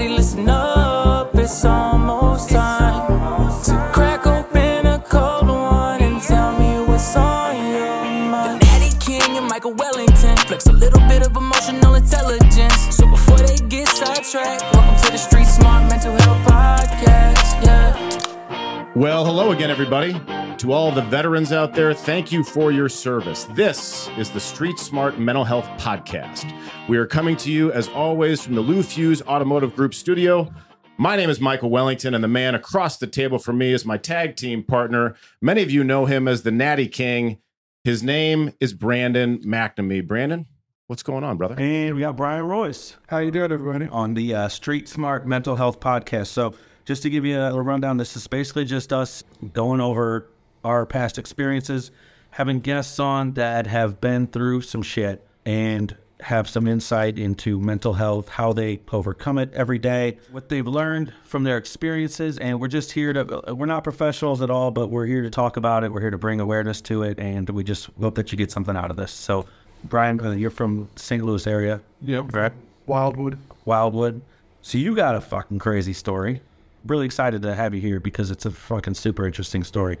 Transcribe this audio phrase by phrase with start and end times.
[0.00, 6.88] Everybody listen up, it's almost time to crack open a cold one and tell me
[6.88, 8.62] what's on your mind.
[8.62, 12.96] The Natty King and Michael Wellington flex a little bit of emotional intelligence.
[12.96, 17.62] So before they get sidetracked, welcome to the Street Smart Mental Health Podcast.
[17.62, 18.92] Yeah.
[18.94, 20.14] Well, hello again, everybody.
[20.60, 23.44] To all the veterans out there, thank you for your service.
[23.54, 26.52] This is the Street Smart Mental Health Podcast.
[26.86, 30.52] We are coming to you, as always, from the Lou Fusz Automotive Group studio.
[30.98, 33.96] My name is Michael Wellington, and the man across the table from me is my
[33.96, 35.14] tag team partner.
[35.40, 37.38] Many of you know him as the Natty King.
[37.84, 40.06] His name is Brandon McNamee.
[40.06, 40.44] Brandon,
[40.88, 41.54] what's going on, brother?
[41.58, 43.86] And we got Bryan Reuss How you doing, everybody?
[43.86, 46.26] on the uh, Street Smart Mental Health Podcast.
[46.26, 46.52] So,
[46.84, 49.24] just to give you a little rundown, this is basically just us
[49.54, 50.26] going over
[50.64, 51.90] our past experiences,
[52.30, 57.94] having guests on that have been through some shit and have some insight into mental
[57.94, 62.38] health, how they overcome it every day, what they've learned from their experiences.
[62.38, 65.56] And we're just here to, we're not professionals at all, but we're here to talk
[65.56, 65.92] about it.
[65.92, 67.18] We're here to bring awareness to it.
[67.18, 69.12] And we just hope that you get something out of this.
[69.12, 69.46] So,
[69.84, 71.24] Bryan, uh, you're from St.
[71.24, 71.80] Louis area.
[72.02, 72.34] Yep.
[72.34, 72.52] Right.
[72.86, 73.38] Wildwood.
[73.64, 74.20] Wildwood.
[74.62, 76.42] So you got a fucking crazy story.
[76.86, 79.98] Really excited to have you here because it's a fucking super interesting story.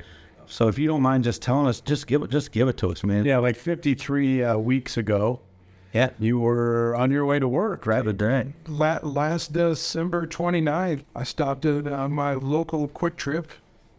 [0.50, 2.90] So if you don't mind just telling us, just give it, just give it to
[2.90, 3.24] us, man.
[3.24, 5.40] Yeah, like 53 uh, weeks ago,
[5.92, 6.10] yeah.
[6.18, 8.04] you were on your way to work, right?
[8.04, 8.54] The day.
[8.66, 13.46] La- last December 29th, I stopped at uh, my local QuikTrip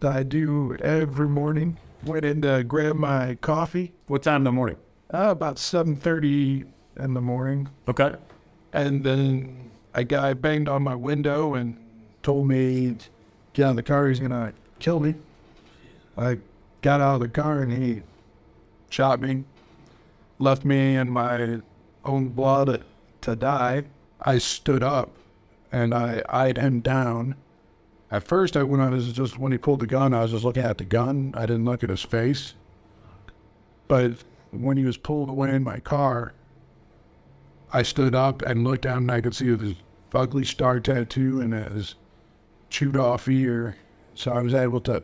[0.01, 1.77] that I do every morning.
[2.03, 3.93] Went in to grab my coffee.
[4.07, 4.77] What time in the morning?
[5.13, 6.67] Uh, about 7.30
[6.99, 7.69] in the morning.
[7.87, 8.15] Okay.
[8.73, 11.77] And then a guy banged on my window and
[12.23, 12.97] told me,
[13.53, 15.15] get out of the car, he's going to kill me.
[16.21, 16.37] I
[16.81, 18.01] got out of the car and he
[18.89, 19.43] shot me,
[20.39, 21.61] left me in my
[22.05, 22.83] own blood
[23.21, 23.83] to die.
[24.21, 25.11] I stood up
[25.71, 27.35] and I eyed him down.
[28.09, 30.43] At first, I when I was just when he pulled the gun, I was just
[30.43, 31.33] looking at the gun.
[31.35, 32.53] I didn't look at his face.
[33.87, 36.33] But when he was pulled away in my car,
[37.71, 39.75] I stood up and looked down, and I could see his
[40.13, 41.95] ugly star tattoo and his
[42.69, 43.77] chewed off ear.
[44.13, 45.01] So I was able to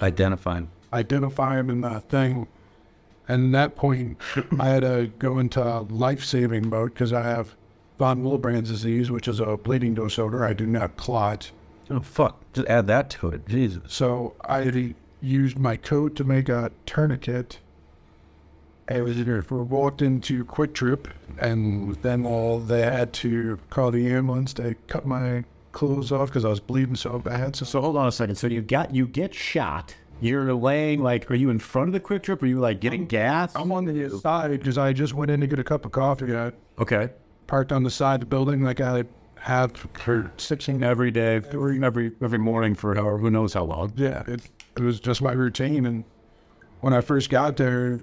[0.00, 0.68] let him.
[0.92, 2.48] identify him in that thing.
[3.28, 4.18] And at that point,
[4.58, 7.54] I had to go into life saving mode because I have
[7.98, 10.44] von Willebrand's disease, which is a bleeding disorder.
[10.44, 11.52] I do not clot.
[11.90, 12.40] Oh fuck!
[12.52, 13.46] Just add that to it.
[13.46, 13.82] Jesus.
[13.92, 17.58] So I used my coat to make a tourniquet.
[18.88, 19.44] I was here.
[19.48, 21.06] we walked into QuikTrip,
[21.38, 24.52] and then all they had to call the ambulance.
[24.52, 27.56] They cut my clothes off because I was bleeding so bad.
[27.56, 28.36] So, So hold on a second.
[28.36, 29.94] So you got you get shot.
[30.22, 32.42] You're laying like, are you in front of the QuikTrip?
[32.42, 33.52] Are you like getting gas?
[33.56, 36.36] I'm on the side because I just went in to get a cup of coffee.
[36.36, 37.08] I Okay.
[37.46, 39.04] parked on the side of the building like I
[39.36, 43.92] have for 16 Every day, every every every morning for however who knows how long.
[43.96, 44.42] yeah, it,
[44.76, 45.86] it was just my routine.
[45.86, 46.04] And
[46.80, 48.00] when I first got there,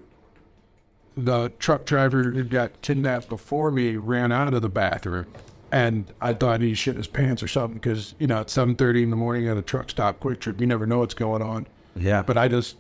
[1.15, 5.27] the truck driver who got kidnapped before me ran out of the bathroom.
[5.71, 9.09] And I thought he shit his pants or something because, you know, at 7.30 in
[9.09, 11.67] the morning at a truck stop QuikTrip, you never know what's going on.
[11.95, 12.21] Yeah.
[12.21, 12.77] But I just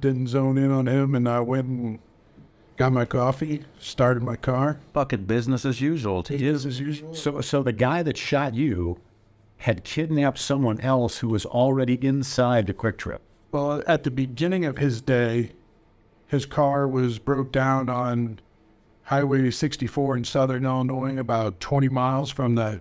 [0.00, 1.98] didn't zone in on him and I went and
[2.76, 4.80] got my coffee, started my car.
[4.92, 6.24] fucking business as usual.
[6.28, 7.14] It is as usual.
[7.14, 8.98] So so the guy that shot you
[9.58, 13.20] had kidnapped someone else who was already inside the QuikTrip.
[13.52, 15.52] Well, at the beginning of his day,
[16.26, 18.40] his car was broke down on
[19.06, 22.80] Highway 64 in southern Illinois, about 20 miles from the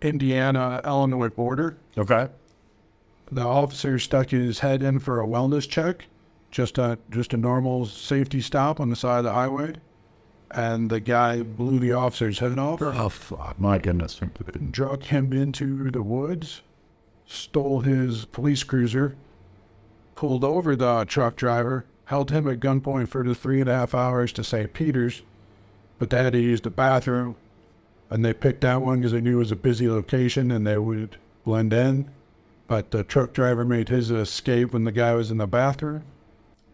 [0.00, 1.76] Indiana Illinois border.
[1.98, 2.28] Okay.
[3.30, 6.06] The officer stuck his head in for a wellness check,
[6.50, 9.74] just a just a normal safety stop on the side of the highway,
[10.50, 12.80] and the guy blew the officer's head off.
[12.80, 14.18] Oh fuck, my goodness.
[14.70, 16.62] drug him into the woods,
[17.26, 19.14] stole his police cruiser,
[20.14, 23.94] pulled over the truck driver, held him at gunpoint for the three and a half
[23.94, 24.72] hours to St.
[24.72, 25.22] Peter's,
[26.00, 27.36] but they had to use the bathroom,
[28.08, 30.78] and they picked that one because they knew it was a busy location and they
[30.78, 32.10] would blend in.
[32.66, 36.02] But the truck driver made his escape when the guy was in the bathroom.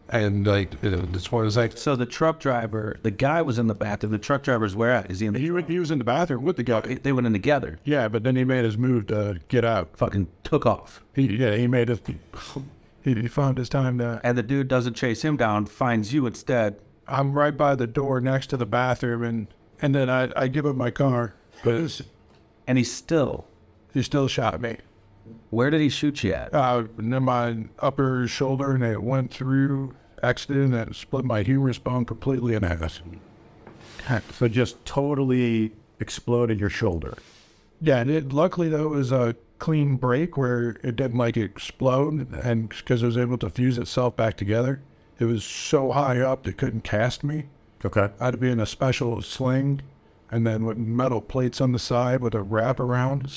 [0.09, 3.75] And like this one was like So the truck driver, the guy was in the
[3.75, 4.13] bathroom.
[4.13, 5.11] The truck driver's where at?
[5.11, 5.41] Is he in the?
[5.41, 6.81] he, he was in the bathroom with the guy.
[6.81, 7.81] They went in together.
[7.83, 9.97] Yeah, but then he made his move to get out.
[9.97, 11.03] Fucking took off.
[11.15, 12.01] He yeah, he made it.
[13.03, 14.21] He, he found his time to.
[14.23, 16.79] And the dude doesn't chase him down, finds you instead.
[17.09, 19.47] I'm right by the door next to the bathroom, and
[19.81, 22.01] and then I I give him my car, but
[22.67, 23.47] And he's still.
[23.95, 24.77] he still shot me.
[25.51, 26.55] Where did he shoot you at?
[26.55, 32.05] Uh, in my upper shoulder, and it went through accident and split my humerus bone
[32.05, 33.01] completely in half.
[34.33, 37.15] So just totally exploded your shoulder.
[37.81, 42.33] Yeah, and it, luckily though it was a clean break where it didn't like explode,
[42.45, 44.81] and because it was able to fuse itself back together.
[45.19, 47.47] It was so high up they couldn't cast me.
[47.85, 48.09] Okay.
[48.21, 49.83] I had to be in a special sling,
[50.31, 53.31] and then with metal plates on the side with a wrap around.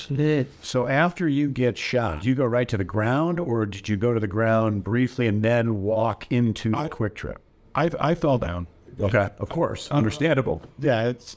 [0.62, 3.96] So after you get shot, do you go right to the ground, or did you
[3.96, 7.36] go to the ground briefly and then walk into I- QuikTrip?
[7.74, 8.66] I I fell down.
[8.98, 9.98] Okay, of course, uh-huh.
[9.98, 10.62] understandable.
[10.78, 11.36] Yeah, it's.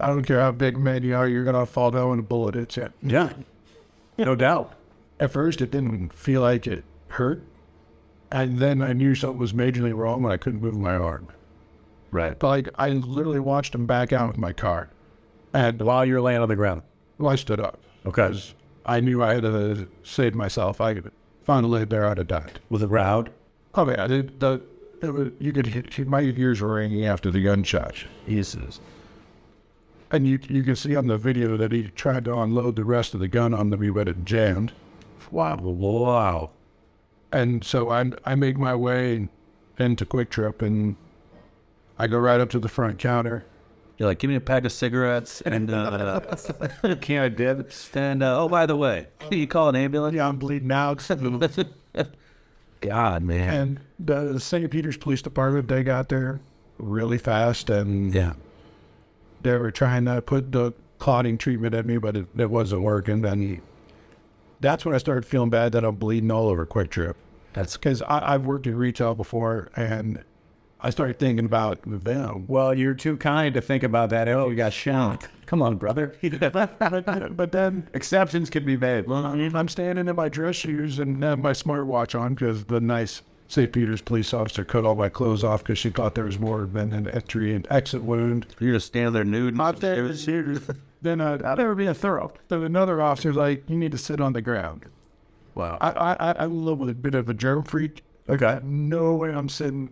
[0.00, 2.54] I don't care how big man you are, you're gonna fall down when a bullet
[2.54, 2.92] hits you.
[3.02, 3.32] Yeah,
[4.18, 4.74] no doubt.
[5.18, 7.42] At first, it didn't feel like it hurt,
[8.34, 11.28] and then I knew something was majorly wrong when I couldn't move my arm.
[12.10, 12.38] Right.
[12.38, 14.90] But like, I literally watched him back out with my car,
[15.52, 16.82] and While you're laying on the ground.
[17.18, 17.78] well, I stood up.
[18.06, 18.26] Okay.
[18.28, 18.54] 'Cause
[18.86, 20.80] I knew I had to save myself.
[20.80, 21.00] I
[21.42, 22.60] found a laid there, I'd have died.
[22.68, 23.30] Was it loud?
[23.74, 24.62] Oh yeah, the, the
[25.00, 28.80] it was, you could hit, my ears were ringing after the gunshot, Jesus.
[30.10, 33.14] and you you can see on the video that he tried to unload the rest
[33.14, 34.72] of the gun on me, but it jammed.
[35.30, 35.56] Wow.
[35.56, 36.50] Wow.
[37.34, 39.28] And so I I make my way
[39.78, 40.96] into QuikTrip, and
[41.98, 43.44] I go right up to the front counter.
[43.98, 46.18] You're like, give me a pack of cigarettes and uh,
[47.00, 47.70] Can I dip?
[47.94, 50.16] and uh, oh, by the way, you call an ambulance?
[50.16, 51.08] Yeah, I'm bleeding out.
[52.80, 53.54] God, man.
[53.54, 53.80] and
[54.34, 54.68] the St.
[54.70, 56.40] Peter's Police Department, they got there
[56.78, 58.34] really fast, and Yeah.
[59.42, 63.24] they were trying to put the clotting treatment at me, but it, it wasn't working.
[63.24, 63.60] And
[64.60, 67.14] that's when I started feeling bad that I'm bleeding all over QuikTrip.
[67.54, 70.22] That's Because I've worked in retail before, and
[70.80, 72.44] I started thinking about them.
[72.46, 74.28] Well, you're too kind to think about that.
[74.28, 75.26] Oh, you got shot.
[75.46, 76.14] Come on, brother.
[76.22, 79.10] But then Exceptions can be made.
[79.10, 83.72] I'm standing in my dress shoes and have my smartwatch on because the nice St.
[83.72, 86.92] Peter's police officer cut all my clothes off because she thought there was more than
[86.92, 88.46] an entry and exit wound.
[88.58, 89.56] you're just standing there nude.
[89.74, 90.08] some there,
[91.02, 92.32] then uh, I'd never be a thorough.
[92.48, 94.86] Then another officer's like, "You need to sit on the ground."
[95.54, 95.78] Wow.
[95.80, 98.02] I I I- I'm a little bit of a germ freak.
[98.28, 98.60] Okay.
[98.62, 99.90] No way I'm sitting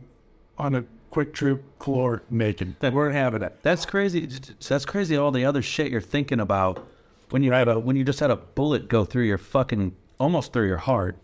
[0.58, 2.76] on a QuikTrip floor naked.
[2.80, 3.58] That we're having it.
[3.62, 4.28] That's crazy.
[4.66, 5.16] That's crazy.
[5.16, 6.86] All the other shit you're thinking about
[7.30, 10.52] when you had a when you just had a bullet go through your fucking almost
[10.52, 11.16] through your heart,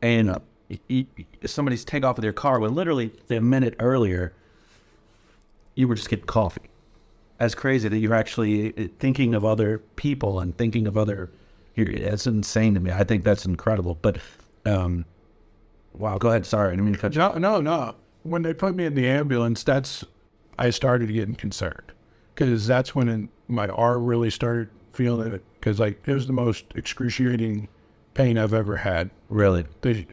[0.00, 0.38] and uh,
[1.46, 4.32] somebody's take off with your car when literally a minute earlier
[5.74, 6.60] you were just getting coffee.
[7.38, 11.30] That's crazy that you're actually uh, thinking of other people and thinking of other.
[11.76, 12.90] That's insane to me.
[12.90, 13.98] I think that's incredible.
[14.00, 14.18] But,
[14.64, 15.04] um,
[15.94, 16.18] wow.
[16.18, 16.46] Go ahead.
[16.46, 17.18] Sorry, I didn't mean to cut you.
[17.18, 17.94] No, no, no.
[18.22, 20.04] When they put me in the ambulance, that's
[20.58, 21.92] I started getting concerned
[22.34, 26.32] because that's when it, my arm really started feeling it because like it was the
[26.32, 27.68] most excruciating
[28.14, 29.10] pain I've ever had.
[29.28, 29.64] Really?
[29.80, 30.06] The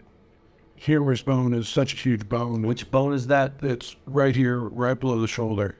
[0.75, 2.63] humerus bone is such a huge bone.
[2.63, 3.53] Which bone is that?
[3.61, 5.75] It's right here, right below the shoulder.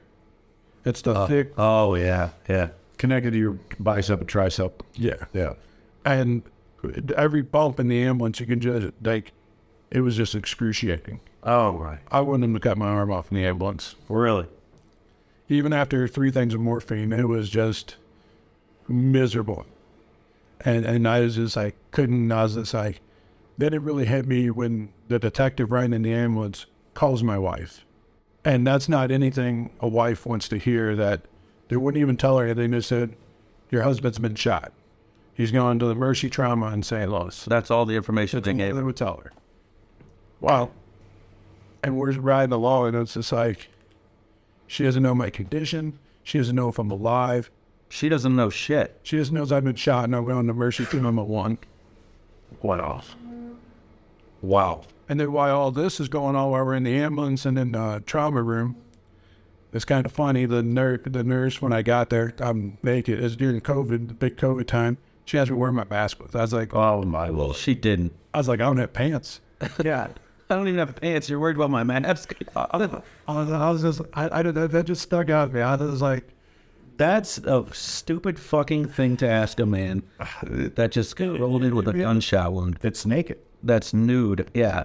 [0.84, 2.68] It's the thick, Oh yeah, yeah.
[2.98, 4.72] Connected to your bicep and tricep.
[4.94, 5.14] yeah.
[5.32, 5.54] Yeah.
[6.04, 6.42] And
[7.16, 9.32] every bump in the ambulance, you can just like,
[9.90, 11.20] it was just excruciating.
[11.42, 12.00] Oh right.
[12.10, 13.94] I wouldn't have cut my arm off in the ambulance.
[14.08, 14.46] Really?
[15.50, 17.96] even after three things of morphine, it was just
[18.88, 19.66] miserable.
[20.60, 22.30] And and I was just like couldn't.
[22.30, 23.00] I was just like,
[23.58, 27.84] then it really hit me when the detective riding in the ambulance calls my wife,
[28.44, 30.94] and that's not anything a wife wants to hear.
[30.94, 31.22] That
[31.68, 32.70] they wouldn't even tell her anything.
[32.70, 33.16] They said,
[33.70, 34.72] "Your husband's been shot.
[35.40, 37.10] He's gone to the Mercy Trauma in St.
[37.10, 38.76] Louis." That's all the information they That's gave.
[38.76, 39.32] they would tell her.
[40.40, 40.70] Wow.
[41.82, 43.68] And we're riding along, and it's just like,
[44.66, 45.98] she doesn't know my condition.
[46.22, 47.50] She doesn't know if I'm alive.
[47.88, 49.00] She doesn't know shit.
[49.02, 51.58] She just knows I've been shot and I'm going to Mercy Trauma 1.
[52.62, 53.02] Wow.
[54.42, 54.82] Wow.
[55.08, 57.72] And then while all this is going on, while we're in the ambulance and in
[57.72, 58.76] the trauma room,
[59.72, 60.46] it's kind of funny.
[60.46, 63.22] The nurse, the nurse, when I got there, I'm naked.
[63.22, 64.98] It's during COVID, the big COVID time.
[65.30, 66.34] She asked me wear my mask with.
[66.34, 67.54] I was like, Oh my lord.
[67.54, 68.12] She didn't.
[68.34, 69.40] I was like, I don't have pants.
[69.84, 70.08] Yeah.
[70.48, 71.30] I don't even have pants.
[71.30, 72.34] You're worried about my mask.
[72.56, 75.60] I was, I was just, I, I, that that just stuck out to me.
[75.60, 76.24] I was like,
[76.96, 80.02] That's a stupid fucking thing to ask a man
[80.42, 82.80] that just rolled in with a gunshot wound.
[82.82, 83.38] It's naked.
[83.62, 84.50] That's nude.
[84.52, 84.82] Yeah.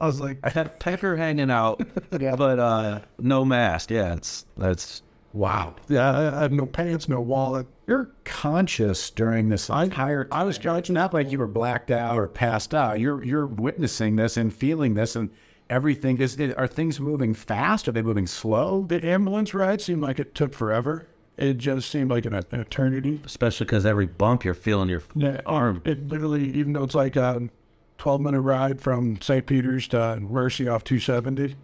[0.00, 3.90] I was like, I had pecker hanging out, but uh, no mask.
[3.90, 5.02] Yeah, it's that's
[5.32, 5.74] wow.
[5.88, 7.66] yeah, I have no pants, no wallet.
[7.88, 10.28] You're conscious during this entire.
[10.30, 13.00] I was conscious, not like you were blacked out or passed out.
[13.00, 15.30] You're you're witnessing this and feeling this, and
[15.70, 16.18] everything.
[16.18, 17.88] Is are things moving fast?
[17.88, 18.84] Are they moving slow?
[18.86, 21.06] The ambulance ride seemed like it took forever.
[21.38, 23.22] It just seemed like an, an eternity.
[23.24, 25.80] Especially because every bump you're feeling your Yeah, arm.
[25.84, 27.48] It literally, even though it's like a
[27.96, 29.46] 12 minute ride from St.
[29.46, 31.54] Peter's to Mercy off 270,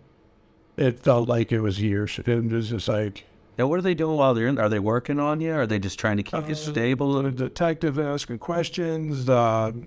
[0.77, 2.19] it felt like it was years.
[2.25, 3.25] It was just like,
[3.57, 4.59] Now, what are they doing while they're in?
[4.59, 5.53] Are they working on you?
[5.53, 7.23] Are they just trying to keep you uh, stable?
[7.23, 9.27] The detective asking questions.
[9.27, 9.87] The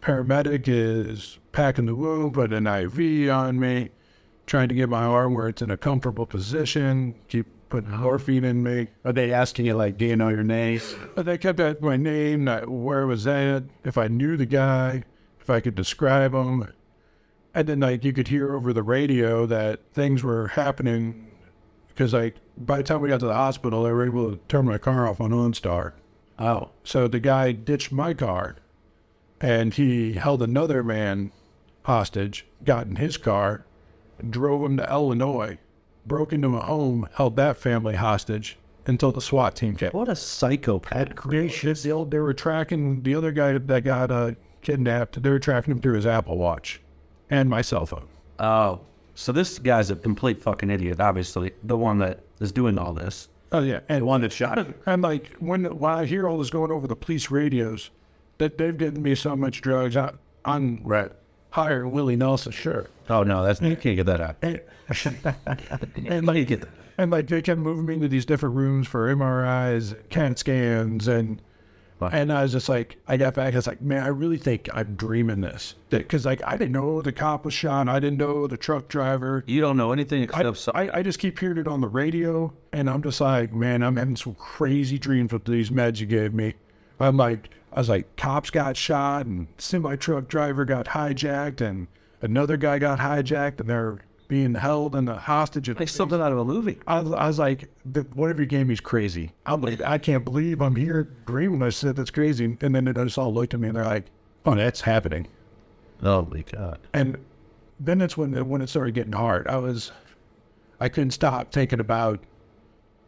[0.00, 3.90] paramedic is packing the wound, putting an IV on me,
[4.46, 8.02] trying to get my arm where it's in a comfortable position, keep putting uh-huh.
[8.02, 8.88] morphine in me.
[9.04, 10.80] Are they asking you like, do you know your name?
[11.14, 15.04] But they kept asking my name, not where was that, if I knew the guy,
[15.40, 16.72] if I could describe him.
[17.54, 21.26] And then like you could hear over the radio that things were happening
[21.88, 24.66] because like by the time we got to the hospital, they were able to turn
[24.66, 25.92] my car off on OnStar.
[26.38, 28.56] Oh, So the guy ditched my car
[29.40, 31.32] and he held another man
[31.84, 33.64] hostage, got in his car,
[34.28, 35.58] drove him to Illinois,
[36.06, 39.90] broke into a home, held that family hostage until the SWAT team came.
[39.90, 41.08] What a psychopath!
[42.10, 45.22] They, they were tracking the other guy that got uh, kidnapped.
[45.22, 46.80] They were tracking him through his Apple Watch
[47.28, 48.08] and my cell phone.
[48.38, 48.80] Oh,
[49.14, 51.00] so this guy's a complete fucking idiot.
[51.00, 53.28] Obviously, the one that is doing all this.
[53.52, 54.74] Oh yeah, and the one that shot him.
[54.86, 57.90] And like when when I hear all this going over the police radios,
[58.38, 60.12] that they've given me so much drugs, I,
[60.44, 61.10] I'm Right.
[61.54, 62.86] than Willie Nelson, sure.
[63.08, 64.36] Oh no, that's you can't get that out.
[64.42, 64.60] And,
[65.46, 66.70] and You like get that.
[66.98, 71.42] and like they kept moving me into these different rooms for MRIs, CAT scans, and
[72.08, 74.68] and I was just like, I got back, I was like, man, I really think
[74.72, 78.46] I'm dreaming this because like I didn't know the cop was shot, I didn't know
[78.46, 79.44] the truck driver.
[79.46, 82.52] You don't know anything I, so- I, I just keep hearing it on the radio,
[82.72, 86.32] and I'm just like, man, I'm having some crazy dreams with these meds you gave
[86.34, 86.54] me.
[86.98, 91.86] I'm like, I was like, cops got shot, and semi truck driver got hijacked, and
[92.20, 93.98] another guy got hijacked, and they're
[94.30, 95.68] being held in a hostage.
[95.68, 96.78] at- Like something out of a movie.
[96.86, 99.32] I, was- I was like, the, whatever you gave me is crazy.
[99.44, 101.62] I'm like, I can't believe I'm here dreaming.
[101.62, 104.06] I said that's crazy, and then they just all looked at me, and they're like,
[104.46, 105.26] oh, that's happening.
[106.00, 106.78] My god!
[106.94, 107.18] And
[107.78, 109.46] then that's when when it started getting hard.
[109.48, 109.92] I was,
[110.80, 112.20] I couldn't stop thinking about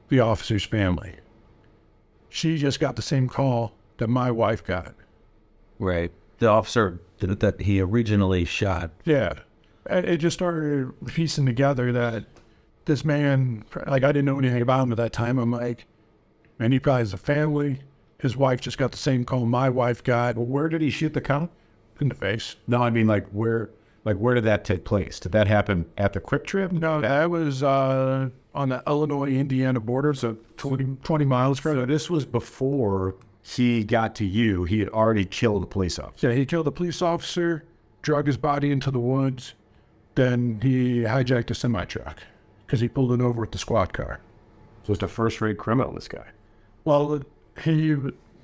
[0.09, 1.15] the officer's family.
[2.29, 4.95] She just got the same call that my wife got.
[5.79, 6.11] Right.
[6.39, 8.91] The officer that, that he originally shot.
[9.05, 9.41] Yeah, and
[9.91, 12.25] it just started piecing together that
[12.85, 15.39] this man, like I didn't know anything about him at that time.
[15.39, 15.87] I'm like,
[16.59, 17.81] man, he probably has a family.
[18.19, 21.21] His wife just got the same call my wife got Where did he shoot the
[21.21, 21.51] cop?
[22.01, 22.57] in the face.
[22.67, 23.71] No, I mean like where,
[24.05, 25.21] like where did that take place?
[25.21, 26.73] Did that happen at the QuikTrip?
[26.73, 32.11] No, that was uh, on the Illinois-Indiana border, so 20, 20 miles from So this
[32.11, 34.65] was before he got to you.
[34.65, 36.29] He had already killed a police officer.
[36.29, 37.65] Yeah, he killed a police officer,
[38.03, 39.55] drug his body into the woods,
[40.15, 42.23] then he hijacked a semi truck
[42.67, 44.21] because he pulled it over with the squad car.
[44.85, 45.93] So it's a first-rate criminal.
[45.93, 46.27] This guy.
[46.85, 47.23] Well,
[47.63, 47.97] he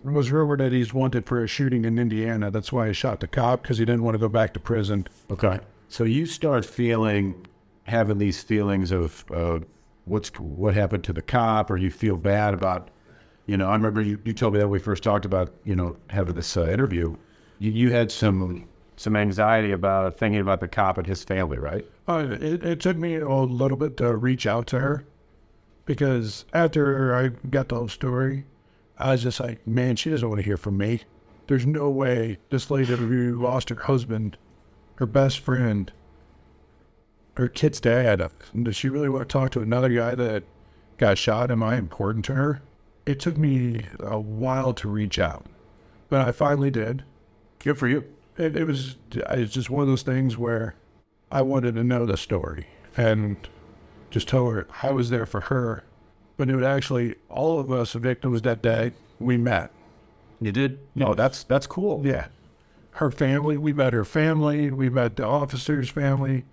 [0.05, 2.51] was rumored that he's wanted for a shooting in Indiana.
[2.51, 5.07] That's why he shot the cop because he didn't want to go back to prison.
[5.31, 5.59] Okay.
[5.89, 7.47] So you start feeling,
[7.85, 9.61] having these feelings of uh,
[10.05, 12.91] what's what happened to the cop, or you feel bad about,
[13.47, 13.69] you know.
[13.69, 16.35] I remember you, you told me that when we first talked about, you know, having
[16.35, 17.17] this uh, interview.
[17.59, 18.69] You, you had some
[18.99, 21.87] some anxiety about thinking about the cop and his family, right?
[22.07, 25.05] Uh, it, it took me a little bit to reach out to her
[25.87, 28.45] because after I got the whole story,
[28.99, 31.03] I was just like, man, she doesn't want to hear from me.
[31.47, 34.37] There's no way this lady who lost her husband,
[34.97, 35.91] her best friend,
[37.37, 38.29] her kid's dad,
[38.63, 40.43] does she really want to talk to another guy that
[40.99, 41.53] got shot?
[41.53, 42.63] Am I important to her?
[43.07, 45.47] It took me a while to reach out,
[46.09, 47.05] but I finally did
[47.61, 48.05] Good for you.
[48.39, 50.75] It, it was it's just one of those things where
[51.31, 53.37] I wanted to know the story and
[54.11, 55.85] just tell her I was there for her.
[56.37, 59.73] But it would actually all of us victims that day we met.
[60.41, 60.79] You did?
[60.95, 62.07] No, that's that's cool.
[62.07, 62.29] Yeah,
[62.93, 63.59] her family.
[63.59, 64.71] We met her family.
[64.71, 66.45] We met the officer's family,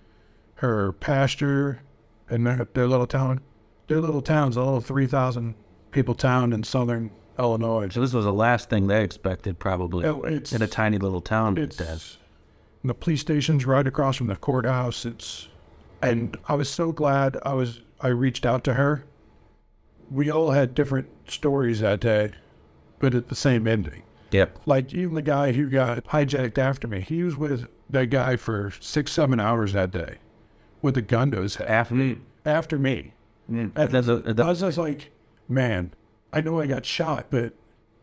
[0.56, 1.82] her pastor,
[2.30, 3.42] and their, their little town.
[3.88, 5.54] Their little town's a little three thousand
[5.92, 7.89] people town in southern Illinois.
[7.89, 11.58] So this was the last thing they expected, probably, Oh, in a tiny little town.
[11.58, 12.01] It's Dad.
[12.84, 15.06] the police station's right across from the courthouse.
[15.06, 15.48] It's
[16.01, 19.04] and I was so glad I was I reached out to her.
[20.12, 22.32] We all had different stories that day,
[23.00, 24.04] but at the same ending.
[24.32, 24.60] Yep.
[24.65, 28.72] Like even the guy who got hijacked after me, he was with that guy for
[28.80, 30.18] six, seven hours that day,
[30.82, 32.18] with a gun to his head After me.
[32.46, 33.13] after me.
[33.48, 35.12] And that's a, I was just like,
[35.48, 35.92] man,
[36.36, 37.54] I know I got shot, but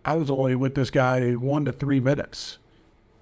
[0.07, 2.57] I was only with this guy one to three minutes.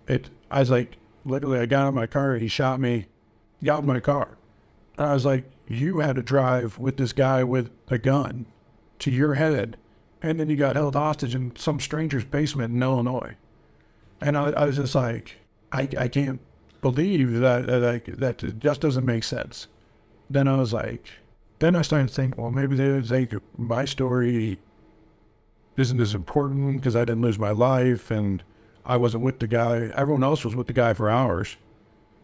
[0.07, 3.07] It, I was like, literally, I got in my car, he shot me,
[3.62, 4.38] got in my car.
[4.97, 8.47] And I was like, you had to drive with this guy with a gun
[9.00, 9.76] to your head,
[10.23, 13.35] and then you got held hostage in some stranger's basement in Illinois.
[14.21, 15.38] And I, I was just like,
[15.73, 16.40] I, I can't
[16.83, 19.67] believe that, that, that, just doesn't make sense.
[20.29, 21.09] Then I was like,
[21.59, 24.59] then I started to think, well, maybe they think my story
[25.77, 28.43] isn't as important because I didn't lose my life and
[28.85, 29.91] I wasn't with the guy.
[29.95, 31.57] Everyone else was with the guy for hours,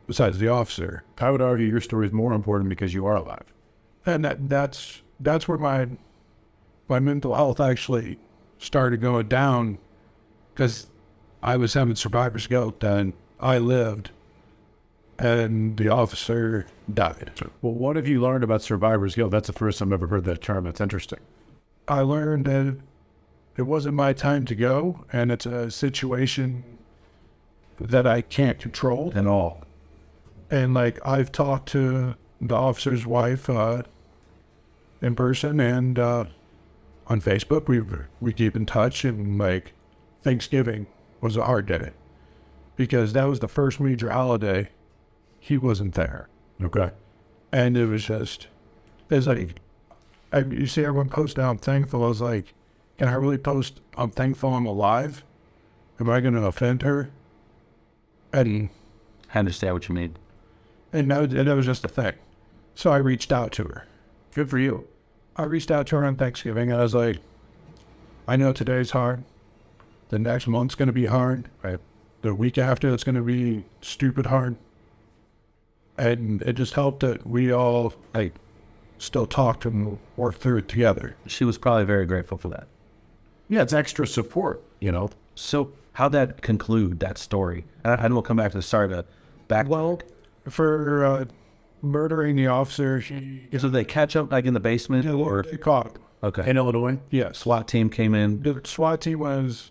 [0.06, 1.04] besides the officer.
[1.18, 3.52] I would argue your story is more important because you are alive.
[4.04, 5.88] And that that's that's where my
[6.88, 8.18] my mental health actually
[8.58, 9.78] started going down
[10.54, 10.86] because
[11.42, 14.10] I was having survivor's guilt and I lived
[15.18, 17.32] and the officer died.
[17.62, 19.30] Well, what have you learned about survivor's guilt?
[19.30, 20.64] That's the first time I've ever heard that term.
[20.64, 21.20] That's interesting.
[21.88, 22.76] I learned that
[23.56, 26.64] it wasn't my time to go, and it's a situation
[27.80, 29.12] that I can't control.
[29.14, 29.62] at all.
[30.50, 33.82] And like I've talked to the officer's wife uh,
[35.02, 36.24] in person and uh,
[37.08, 37.66] on Facebook.
[37.68, 37.82] We
[38.20, 39.72] we keep in touch, and like
[40.22, 40.86] Thanksgiving
[41.20, 41.90] was a hard day
[42.76, 44.68] because that was the first major holiday.
[45.40, 46.28] He wasn't there,
[46.62, 46.90] Okay.
[47.52, 48.48] and it was just
[49.10, 49.60] it's like
[50.32, 51.50] I, you see everyone post now.
[51.50, 52.04] I'm thankful.
[52.04, 52.52] I was like,
[52.98, 53.80] can I really post?
[53.96, 55.24] I'm thankful I'm alive.
[56.00, 57.10] Am I going to offend her?
[58.32, 58.68] And
[59.34, 60.16] I understand what you mean.
[60.92, 62.14] and that, and that was just a thing.
[62.74, 63.86] So I reached out to her.
[64.34, 64.86] Good for you.
[65.36, 66.70] I reached out to her on Thanksgiving.
[66.70, 67.18] And I was like,
[68.28, 69.24] I know today's hard.
[70.08, 71.48] The next month's going to be hard.
[71.62, 71.78] Right.
[72.22, 74.56] The week after, it's going to be stupid hard.
[75.98, 78.34] And it just helped that we all like
[78.98, 81.16] still talked and worked through it together.
[81.26, 82.66] She was probably very grateful for that.
[83.48, 85.10] Yeah, it's extra support, you know.
[85.34, 87.64] So, how'd that conclude that story?
[87.84, 89.06] And, and we'll come back to the start of
[89.48, 89.68] back.
[89.68, 90.00] Well,
[90.48, 91.24] for uh,
[91.82, 95.86] murdering the officer, he so they catch up like in the basement, or they caught
[95.88, 96.02] him.
[96.24, 96.98] okay, In Illinois?
[97.10, 97.38] Yes.
[97.38, 98.42] SWAT team came in.
[98.42, 99.70] The SWAT team was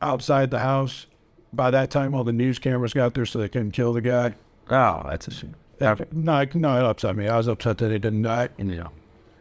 [0.00, 1.06] outside the house.
[1.52, 4.34] By that time, all the news cameras got there so they couldn't kill the guy.
[4.70, 5.54] Oh, that's a shame.
[5.78, 7.28] That, no, no, it upset me.
[7.28, 8.48] I was upset that he didn't die.
[8.56, 8.90] You know,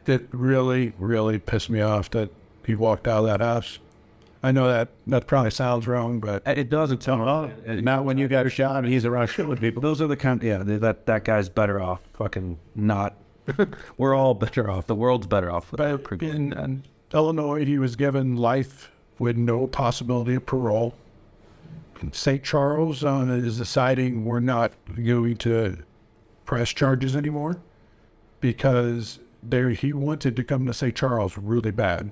[0.07, 2.29] It really, really pissed me off that
[2.65, 3.79] he walked out of that house.
[4.43, 7.19] I know that that probably sounds wrong, but it doesn't tell.
[7.19, 9.81] Well, not when you got a shot and he's around shooting people.
[9.83, 10.41] Those are the kind.
[10.41, 12.01] Yeah, they- that that guy's better off.
[12.13, 13.15] Fucking not.
[13.97, 14.87] We're all better off.
[14.87, 15.71] The world's better off.
[15.71, 20.95] with- but in, in Illinois, he was given life with no possibility of parole.
[22.11, 22.43] St.
[22.43, 24.71] Charles uh, is deciding we're not
[25.03, 25.77] going to
[26.45, 27.57] press charges anymore
[28.39, 30.95] because there he wanted to come to St.
[30.95, 32.11] Charles really bad.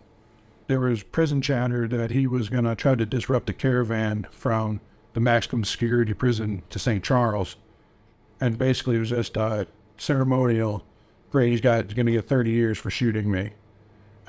[0.70, 4.82] There was prison chatter that he was going to try to disrupt the caravan from
[5.14, 7.04] the maximum security prison to St.
[7.04, 7.56] Charles,
[8.40, 9.66] and basically it was just a
[9.98, 10.86] ceremonial.
[11.32, 13.54] Grady's got going to get 30 years for shooting me,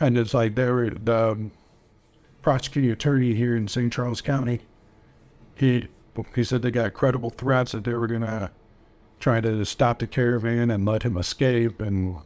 [0.01, 1.51] and it's like there were the um,
[2.41, 3.93] prosecuting attorney here in St.
[3.93, 4.61] Charles County.
[5.55, 5.89] He
[6.35, 8.51] he said they got credible threats that they were going to
[9.19, 11.83] try to stop the caravan and let him escape.
[11.83, 12.17] And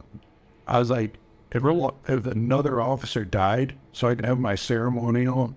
[0.67, 1.15] I was like,
[1.51, 1.63] if,
[2.07, 5.55] if another officer died, so I could have my ceremonial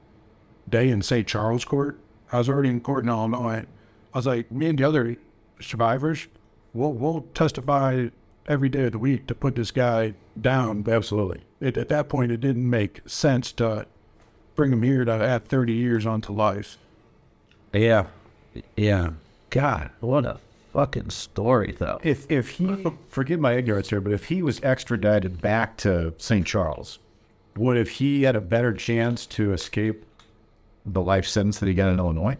[0.69, 1.27] day in St.
[1.27, 1.99] Charles Court,
[2.31, 3.65] I was already in court in Illinois.
[4.15, 5.17] I was like, me and the other
[5.61, 6.29] survivors,
[6.73, 8.07] we'll, we'll testify
[8.47, 10.85] every day of the week to put this guy down.
[10.87, 11.43] Absolutely.
[11.61, 13.87] It, at that point, it didn't make sense to
[14.55, 16.79] bring him here to add 30 years onto life.
[17.73, 18.07] yeah,
[18.77, 19.11] yeah.
[19.51, 20.39] God, what a
[20.73, 21.99] fucking story, though.
[22.05, 26.47] If if he forgive my ignorance here, but if he was extradited back to St.
[26.47, 26.99] Charles,
[27.59, 30.05] would have he had a better chance to escape
[30.87, 32.37] the life sentence that he got in Illinois?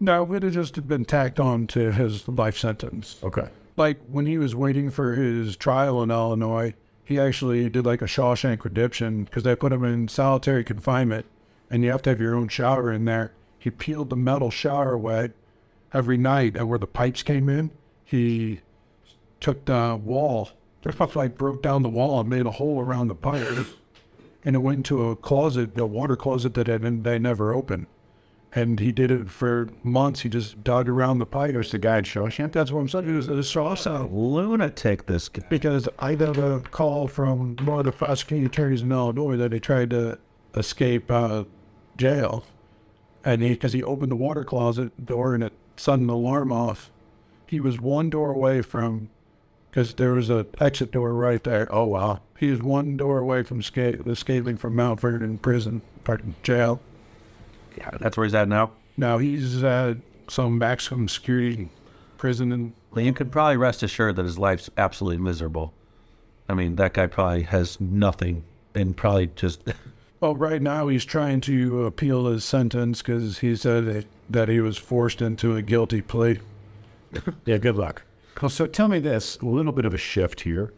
[0.00, 3.18] No, it had just been tacked on to his life sentence.
[3.22, 3.48] Okay.
[3.76, 8.06] like when he was waiting for his trial in Illinois, he actually did like a
[8.06, 11.26] Shawshank Redemption because they put him in solitary confinement,
[11.70, 13.32] and you have to have your own shower in there.
[13.58, 15.30] He peeled the metal shower away
[15.92, 17.70] every night, and where the pipes came in,
[18.04, 18.60] he
[19.40, 20.50] took the wall,
[20.82, 23.66] just like broke down the wall and made a hole around the pipe,
[24.44, 27.86] and it went into a closet, a water closet that had, they never opened.
[28.56, 30.20] And he did it for months.
[30.20, 31.52] He just dug around the pipe.
[31.52, 32.52] There's the guy in Shawshank.
[32.52, 33.08] That's what I'm saying.
[33.08, 35.44] It was a Shawshank Lunatic, this guy.
[35.48, 39.58] because I got a call from one of the prosecuting attorneys in Illinois that he
[39.58, 40.18] tried to
[40.54, 41.44] escape uh,
[41.96, 42.44] jail,
[43.24, 46.92] and he because he opened the water closet door and it set an alarm off.
[47.46, 49.10] He was one door away from
[49.74, 51.66] because there was a exit door right there.
[51.68, 52.20] Oh wow.
[52.38, 56.80] He was one door away from esca- escaping from Mount Vernon prison, pardon, jail.
[57.76, 58.70] Yeah, that's where he's at now.
[58.96, 59.96] No, he's at
[60.28, 61.70] some maximum security
[62.18, 65.74] prison in Well, you could probably rest assured that his life's absolutely miserable.
[66.48, 68.44] I mean, that guy probably has nothing
[68.76, 69.62] and probably just.
[70.20, 74.58] Well, right now he's trying to appeal his sentence because he said that, that he
[74.58, 76.38] was forced into a guilty plea.
[77.44, 78.04] Yeah, good luck.
[78.48, 80.72] So tell me this, a little bit of a shift here.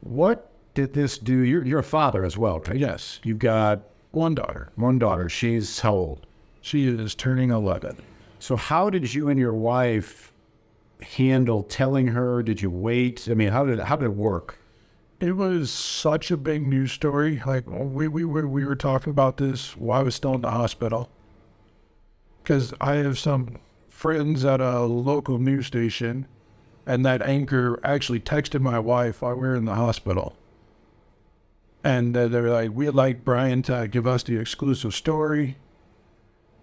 [0.00, 1.38] What did this do?
[1.38, 2.76] You're, you're a father as well, right?
[2.76, 4.70] Yes, You've got one daughter.
[4.76, 5.28] one daughter.
[5.28, 6.26] She's how old?
[6.60, 7.96] She is turning 11.
[8.38, 10.32] So, how did you and your wife
[11.00, 12.42] handle telling her?
[12.42, 13.26] Did you wait?
[13.30, 14.58] I mean, how did how did it work?
[15.20, 17.42] It was such a big news story.
[17.44, 20.50] Like we we were we were talking about this while I was still in the
[20.50, 21.08] hospital.
[22.42, 23.56] Because I have some
[23.88, 26.26] friends at a local news station,
[26.88, 30.34] and that anchor actually texted my wife while we were in the hospital.
[31.84, 35.56] And uh, they were like, "We'd like Bryan to give us the exclusive story."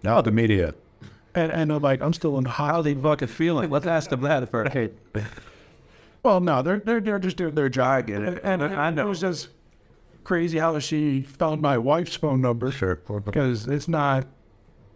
[0.02, 0.74] No, the media.
[1.34, 3.70] And and I'm like, "I'm still in the How hospital." they fucking feeling?
[3.70, 4.72] Let's ask them that first.
[4.72, 4.90] Hey,
[6.22, 8.10] Well, no, they're they're they're just doing their job.
[8.10, 9.48] And, and I know it was just
[10.24, 12.72] crazy how she found my wife's phone number.
[12.72, 12.96] Sure.
[12.96, 14.26] because it's not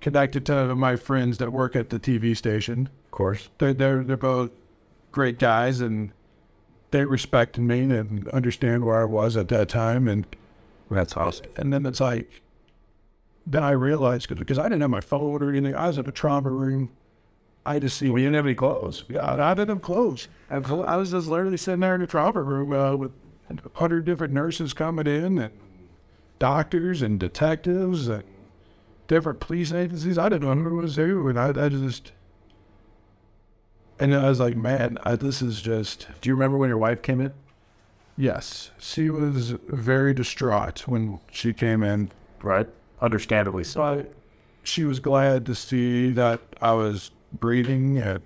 [0.00, 2.88] connected to my friends that work at the TV station.
[3.04, 3.48] Of course.
[3.58, 4.50] They're they're they're both
[5.12, 6.12] great guys, and
[6.90, 10.08] they respected me and understand where I was at that time.
[10.08, 10.26] And
[10.90, 11.46] that's awesome.
[11.56, 12.42] and then it's like,
[13.46, 15.74] then I realized because I didn't have my phone or anything.
[15.74, 16.90] I was in a trauma room.
[17.64, 18.08] I just see.
[18.08, 19.04] Well, you didn't have any clothes.
[19.08, 20.28] Yeah, I didn't have clothes.
[20.50, 20.58] I
[20.96, 23.12] was- just literally sitting there in the trauma room uh, with
[23.50, 25.52] a hundred different nurses coming in and
[26.38, 28.24] doctors and detectives and
[29.08, 30.16] different police agencies.
[30.18, 32.12] I didn't know who was who, and I, I just
[34.00, 37.02] and I was like, man, I, this is just Do you remember when your wife
[37.02, 37.32] came in?
[38.16, 38.70] yes.
[38.78, 42.10] She was very distraught when she came in.
[42.42, 42.68] Right.
[43.00, 43.80] Understandably so.
[43.80, 44.12] But
[44.62, 48.20] she was glad to see that I was breathing and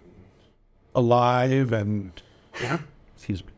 [0.94, 2.12] alive and
[2.60, 2.78] Yeah.
[3.16, 3.50] Excuse me.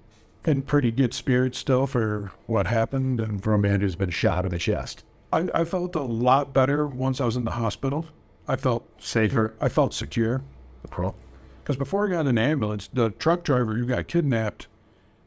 [0.44, 3.20] in pretty good spirits still for what happened.
[3.20, 5.04] And For a man who's been shot in the chest.
[5.32, 8.06] I, I felt a lot better once I was in the hospital.
[8.46, 9.54] I felt Safer.
[9.60, 10.42] I felt secure
[10.90, 11.14] Pro.
[11.66, 14.68] Because before I got in an ambulance, the truck driver who got kidnapped,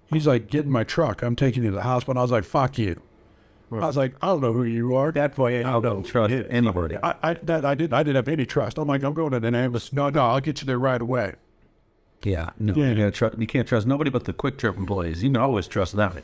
[0.08, 1.22] he's like, "Get in my truck.
[1.22, 3.02] I'm taking you to the hospital." I was like, "Fuck you."
[3.70, 6.96] I was like, "I don't know who you are." That boy, I don't Trust anybody.
[7.04, 8.78] I, I that I did I didn't have any trust.
[8.78, 9.92] I'm like, I'm going to an ambulance.
[9.92, 11.36] No, no, I'll get you there right away.
[12.24, 12.92] Yeah, no, Yeah.
[12.92, 15.22] You, can't trust, you can't trust nobody but the QuikTrip employees.
[15.22, 16.20] You can always trust them.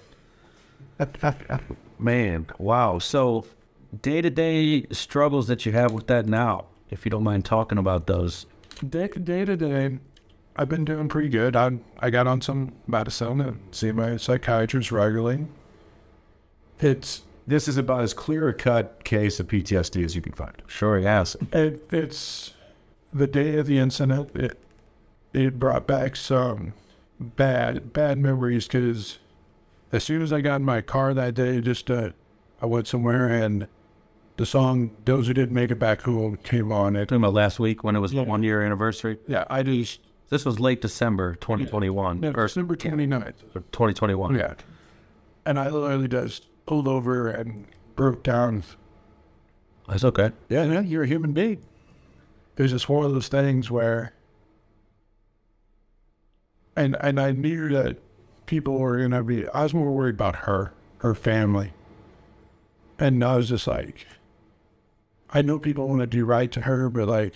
[1.99, 2.99] Man, wow.
[2.99, 3.45] So,
[4.01, 7.77] day to day struggles that you have with that now, if you don't mind talking
[7.77, 8.45] about those.
[8.89, 9.99] Day, day to day,
[10.55, 11.55] I've been doing pretty good.
[11.55, 15.47] I I got on some medicine and see my psychiatrist regularly.
[16.79, 20.61] It's This is about as clear a cut case of PTSD as you can find.
[20.67, 21.35] Sure, yes.
[21.53, 22.53] it, it's
[23.13, 24.35] the day of the incident.
[24.35, 24.59] It
[25.33, 26.73] it brought back some
[27.19, 29.19] bad bad memories because
[29.91, 32.09] as soon as I got in my car that day, just uh,
[32.61, 33.67] I went somewhere and
[34.37, 36.95] the song "Those Who Didn't Make It Back Home" came on.
[36.95, 39.17] It Talking about last week when it was the one year anniversary.
[39.27, 43.33] yeah, I just This was late December 2021 yeah, or December 29th.
[43.53, 44.35] 2021.
[44.35, 44.53] Yeah.
[45.45, 48.63] And I literally just pulled over and broke down.
[49.87, 50.31] That's okay.
[50.49, 51.61] Yeah, yeah, you're a human being.
[52.57, 54.13] It was just one of those things where,
[56.75, 57.97] and and I knew that
[58.47, 59.47] people were gonna be.
[59.49, 61.73] I was more worried about her, her family,
[62.97, 64.07] and I was just like,
[65.35, 67.33] I know people want to do right to her, but like,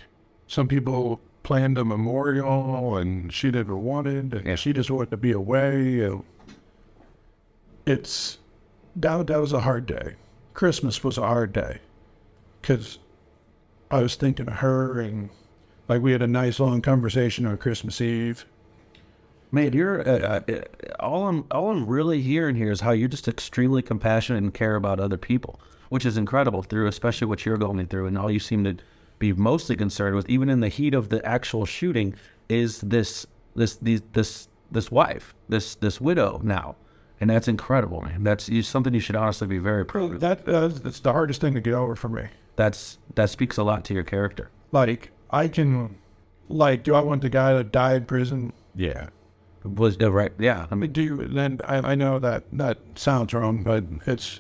[0.48, 4.56] some people planned a memorial and she didn't want it, and Yeah.
[4.56, 6.02] she just wanted to be away.
[6.06, 6.24] And
[7.86, 8.38] it's
[8.96, 10.16] that that was a hard day.
[10.54, 11.80] Christmas was a hard day
[12.62, 13.00] because
[13.92, 15.30] I was thinking of her and
[15.88, 18.46] like we had a nice long conversation on Christmas Eve.
[19.52, 20.62] Man, you're uh, uh,
[21.00, 24.76] all I'm all I'm really hearing here is how you're just extremely compassionate and care
[24.76, 25.60] about other people,
[25.90, 28.78] which is incredible through especially what you're going through, and all you seem to
[29.20, 32.16] be mostly concerned with, even in the heat of the actual shooting,
[32.48, 33.26] is this
[33.56, 36.76] this these, this this wife, this this widow now,
[37.20, 38.24] and that's incredible, man.
[38.24, 40.20] That's you, something you should honestly be very proud of.
[40.22, 42.28] That uh, that's the hardest thing to get over for me.
[42.56, 44.50] That's that speaks a lot to your character.
[44.72, 45.98] Like I can,
[46.48, 48.54] like, do I want the guy to die in prison?
[48.76, 49.10] Yeah.
[49.64, 50.32] Was the right?
[50.40, 54.40] Yeah, I mean, Do you, then I, I know that that sounds wrong, but it's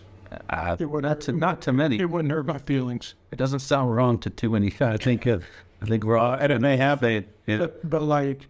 [0.50, 2.00] uh, It would- not to not to many.
[2.00, 3.16] it wouldn't hurt my feelings.
[3.32, 4.74] It doesn't sound wrong to too many.
[4.80, 5.40] I think uh,
[5.82, 7.26] I think we're all, and it may have they.
[7.46, 8.48] But, but like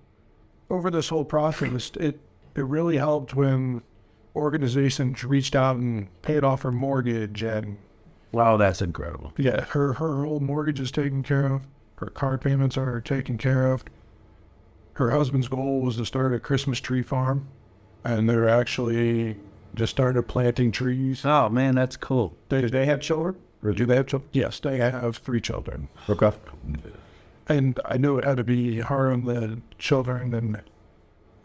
[0.70, 2.20] over this whole process, it
[2.56, 3.82] it really helped when
[4.36, 7.78] organizations reached out and paid off her mortgage and
[8.32, 9.34] wow, that's incredible.
[9.38, 11.63] yeah, her her whole mortgage is taken care of.
[11.98, 13.84] Her car payments are taken care of.
[14.94, 17.48] Her husband's goal was to start a Christmas tree farm,
[18.04, 19.38] and they're actually
[19.76, 21.26] just started planting trees.
[21.26, 22.36] Oh man, that's cool.
[22.50, 23.36] They, Did they have children?
[23.64, 24.30] Or do they have children?
[24.34, 25.90] yes, they have three children.
[26.10, 26.32] Okay.
[27.48, 30.62] and I knew it had to be hard on the children and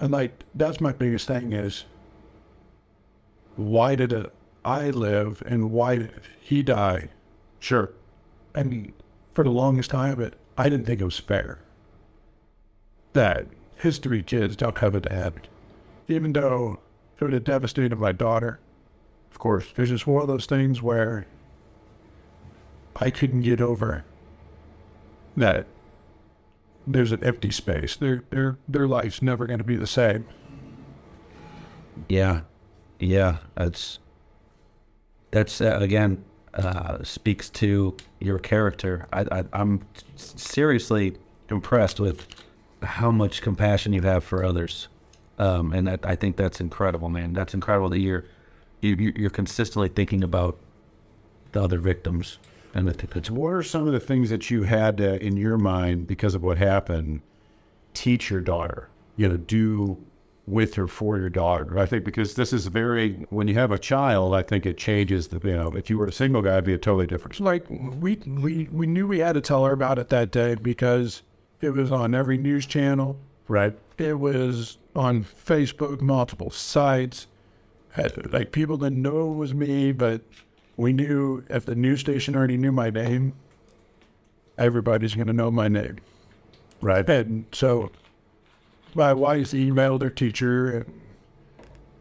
[0.01, 1.85] and like that's my biggest thing is
[3.57, 4.33] why did it,
[4.65, 7.09] I live and why did he die?
[7.61, 7.93] Sure.
[8.55, 8.93] And
[9.33, 11.59] for the longest time, it I didn't think it was fair
[13.13, 15.49] that history kids don't have a dad,
[16.09, 16.81] even though
[17.19, 18.61] it would have devastated my daughter.
[19.31, 19.73] Of course.
[19.77, 21.27] It's just one of those things where
[22.97, 24.05] I couldn't get over
[25.37, 25.67] that
[26.87, 27.97] there's an empty space.
[27.97, 30.27] Their their their life's never going to be the same.
[32.09, 32.43] Yeah,
[32.99, 33.39] yeah.
[33.55, 33.99] That's
[35.31, 36.25] that's uh, again
[36.55, 39.07] uh, speaks to your character.
[39.13, 39.81] I, I, I'm
[40.17, 41.17] seriously
[41.51, 42.27] impressed with
[42.83, 44.89] how much compassion you have for others,
[45.39, 47.33] um, and that, I think that's incredible, man.
[47.33, 48.25] That's incredible that you're
[48.81, 50.59] you, you- you're consistently thinking about
[51.53, 52.39] the other victims,
[52.75, 55.37] and I think it's What are some of the things that you had uh, in
[55.37, 57.21] your mind because of what happened?
[57.95, 59.97] Teach your daughter, you know, do
[60.47, 61.79] with her for your daughter.
[61.79, 65.29] I think because this is very when you have a child, I think it changes
[65.29, 65.69] the you know.
[65.77, 67.35] If you were a single guy, it'd be a totally different.
[67.35, 70.57] It's like we we we knew we had to tell her about it that day
[70.57, 71.23] because
[71.61, 73.17] it was on every news channel.
[73.49, 73.75] Right.
[73.99, 77.27] It was on Facebook, multiple sites.
[77.91, 80.23] Had- Like people didn't know it was me, but
[80.77, 83.35] we knew if the news station already knew my name,
[84.59, 85.99] everybody's going to know my name.
[86.81, 87.09] Right.
[87.09, 87.91] And so
[88.95, 91.01] my wife emailed her teacher and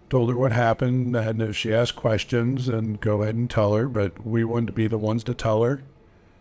[0.09, 1.15] told her what happened.
[1.15, 3.87] And if she asked questions, and go ahead and tell her.
[3.87, 5.83] But we wanted to be the ones to tell her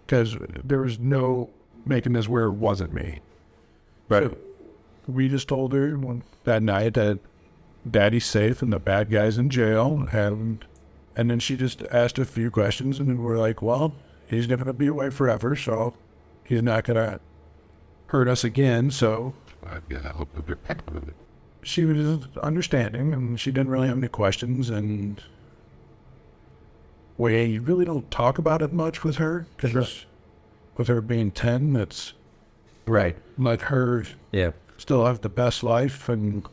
[0.07, 1.51] because there was no
[1.85, 3.21] making this where it wasn't me.
[4.09, 4.25] Right.
[4.25, 4.37] So
[5.07, 5.99] we just told her
[6.45, 7.19] that night that
[7.89, 10.07] daddy's safe and the bad guy's in jail.
[10.13, 10.65] And,
[11.17, 13.95] and then she just asked a few questions, and we're like, well,
[14.27, 15.95] he's not going to be away forever, so
[16.45, 17.21] he's not going to
[18.07, 18.91] hurt us again.
[18.91, 19.35] So
[21.63, 24.71] she was understanding, and she didn't really have any questions.
[24.71, 25.23] And
[27.17, 30.07] we really don't talk about it much with her because
[30.77, 32.15] with her being 10, it's
[32.87, 33.17] right.
[33.39, 34.53] let her Yeah,
[34.83, 36.45] still have the best life and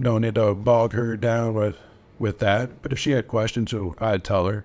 [0.00, 1.76] don't need to bog her down with
[2.18, 2.80] with that.
[2.82, 4.64] But if she had questions, so I'd tell her.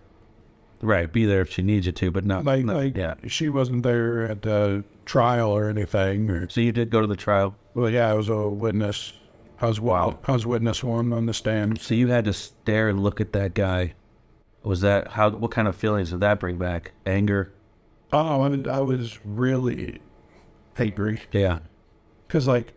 [0.82, 1.12] right.
[1.12, 3.16] Be there if she needs you to, but not Like, not- like yeah.
[3.28, 6.30] she wasn't there at the trial or anything.
[6.30, 7.56] Or So you did go to the trial.
[7.74, 9.14] well, yeah, I was a witness.
[9.60, 10.20] I was wow.
[10.26, 11.82] I was witness one on the stand.
[11.82, 13.94] So you had to stare and look at that guy.
[14.64, 15.32] Was that how?
[15.32, 16.92] What kind of feelings did that bring back?
[17.06, 17.52] Anger.
[18.14, 20.00] Oh, I, mean, I was really
[20.78, 21.60] angry Yeah.
[22.30, 22.74] Because like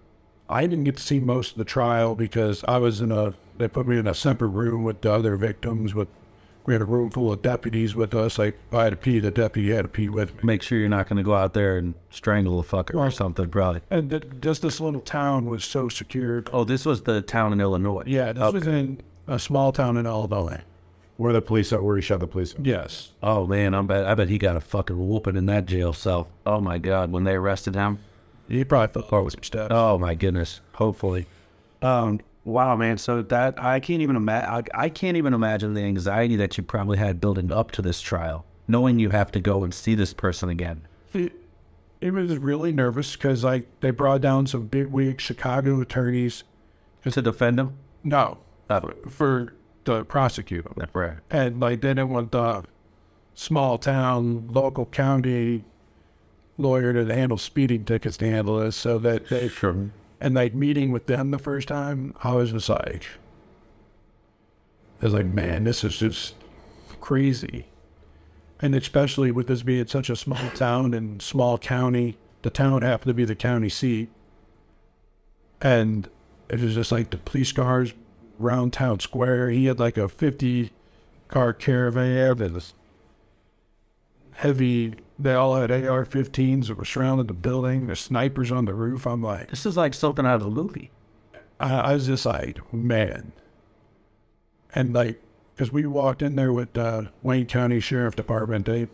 [0.48, 3.34] I didn't get to see most of the trial because I was in a.
[3.58, 5.94] They put me in a separate room with the other victims.
[5.94, 6.08] With
[6.64, 8.38] we had a room full of deputies with us.
[8.38, 10.40] Like if I had to pee, the deputy had to pee with me.
[10.42, 13.48] Make sure you're not going to go out there and strangle a fucker or something,
[13.50, 13.82] probably.
[13.90, 16.44] And th- just this little town was so secure.
[16.52, 18.04] Oh, this was the town in Illinois.
[18.06, 20.62] Yeah, this was in a small town in Illinois.
[21.18, 22.54] Where the police are, where he shot the police.
[22.60, 23.12] Yes.
[23.22, 24.06] Oh man, I'm bet.
[24.06, 26.28] I bet he got a fucking whooping in that jail cell.
[26.46, 27.98] Oh my god, when they arrested him.
[28.48, 29.68] He probably felt oh, some steps.
[29.70, 30.60] Oh my goodness.
[30.74, 31.26] Hopefully.
[31.80, 32.20] Um.
[32.44, 32.98] Wow, man.
[32.98, 34.68] So that I can't even imagine.
[34.74, 38.00] I, I can't even imagine the anxiety that you probably had building up to this
[38.00, 40.82] trial, knowing you have to go and see this person again.
[41.14, 41.32] It,
[42.00, 46.42] it was really nervous because like they brought down some big wig Chicago attorneys.
[47.08, 47.78] To defend him.
[48.04, 50.88] No, Uh, for the prosecute them.
[50.92, 51.18] right.
[51.30, 52.64] And like they didn't want the
[53.34, 55.64] small town, local county
[56.58, 58.76] lawyer to handle speeding tickets to handle this.
[58.76, 59.90] So that they Sure.
[60.20, 63.06] and like meeting with them the first time, I was just like,
[65.00, 66.34] I was like, man, this is just
[67.00, 67.66] crazy.
[68.60, 73.08] And especially with this being such a small town and small county, the town happened
[73.10, 74.08] to be the county seat.
[75.60, 76.08] And
[76.48, 77.92] it was just like the police cars
[78.38, 79.50] round town square.
[79.50, 80.70] He had like a 50
[81.28, 82.74] car caravan was
[84.32, 84.94] heavy.
[85.18, 87.86] They all had AR 15s that were surrounding the building.
[87.86, 89.06] There's snipers on the roof.
[89.06, 90.90] I'm like, This is like something out of a movie.
[91.60, 93.32] I, I was just like, man.
[94.74, 95.22] And like,
[95.54, 98.88] because we walked in there with uh, Wayne County Sheriff Department, they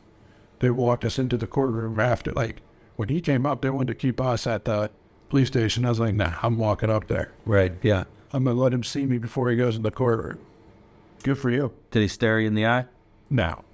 [0.59, 2.33] they walked us into the courtroom after.
[2.33, 2.63] Like,
[2.97, 4.91] when he came up, they wanted to keep us at the
[5.29, 5.85] police station.
[5.85, 7.33] I was like, nah, I'm walking up there.
[7.47, 7.73] Right.
[7.81, 8.05] Yeah.
[8.33, 10.39] I'm gonna let him see me before he goes in the courtroom.
[11.23, 11.73] Good for you.
[11.91, 12.87] Did he stare you in the eye?
[13.31, 13.65] Now,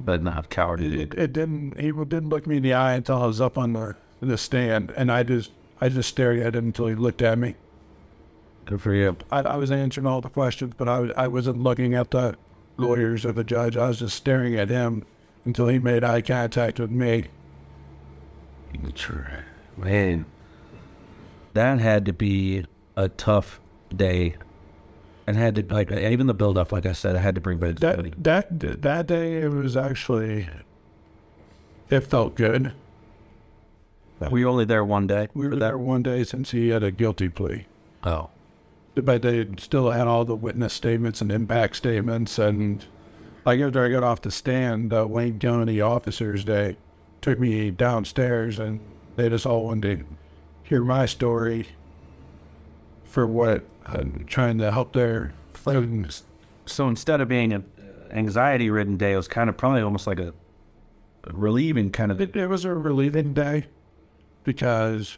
[0.00, 0.80] But not coward.
[0.80, 1.78] it, it didn't.
[1.80, 4.92] He didn't look me in the eye until I was up on the the stand,
[4.96, 7.54] and I just I just stared at him until he looked at me.
[8.64, 9.16] Good for you.
[9.30, 12.36] I, I was answering all the questions, but I, was- I wasn't looking at the
[12.78, 13.76] lawyers or the judge.
[13.76, 15.04] I was just staring at him
[15.44, 17.26] until he made eye contact with me.
[19.76, 20.24] Man,
[21.52, 22.64] that had to be
[22.96, 23.60] a tough
[23.94, 24.36] day
[25.26, 26.72] and had to like even the build up.
[26.72, 28.12] Like I said, I had to bring visibility.
[28.18, 30.48] That that that day it was actually
[31.90, 32.72] it felt good.
[34.30, 35.28] were you only there one day?
[35.34, 37.66] We were for there one day since he had a guilty plea.
[38.04, 38.30] Oh,
[38.94, 42.38] but they still had all the witness statements and impact statements.
[42.38, 42.84] And
[43.44, 46.76] like after I got off the stand, uh, Wayne County officers they
[47.20, 48.80] took me downstairs and
[49.16, 50.06] they just all wanted to
[50.62, 51.68] hear my story
[53.14, 56.24] for what I'm trying to help their friends.
[56.66, 57.64] so instead of being an
[58.10, 60.34] anxiety ridden day, it was kind of probably almost like a,
[61.22, 62.20] a relieving kind of.
[62.20, 63.66] It, it was a relieving day
[64.42, 65.16] because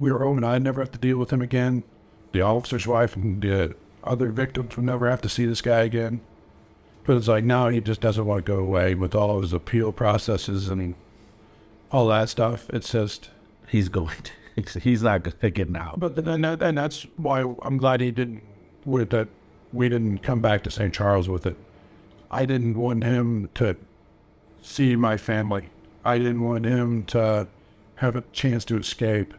[0.00, 1.84] we were home and I'd never have to deal with him again.
[2.32, 6.22] The officer's wife and the other victims would never have to see this guy again.
[7.04, 9.52] But it's like now he just doesn't want to go away with all of his
[9.52, 10.96] appeal processes and
[11.92, 12.68] all that stuff.
[12.70, 13.30] It's just,
[13.68, 14.16] He's going.
[14.24, 14.32] To,
[14.82, 15.98] he's- not going to get out.
[16.00, 18.42] but then that, and that's why I'm glad he didn't
[18.84, 19.28] with that.
[19.72, 20.92] We didn't come back to St.
[20.92, 21.56] Charles with it.
[22.30, 23.76] I didn't want him to
[24.60, 25.70] see my family.
[26.04, 27.48] I didn't want him to
[27.96, 29.32] have a chance to escape.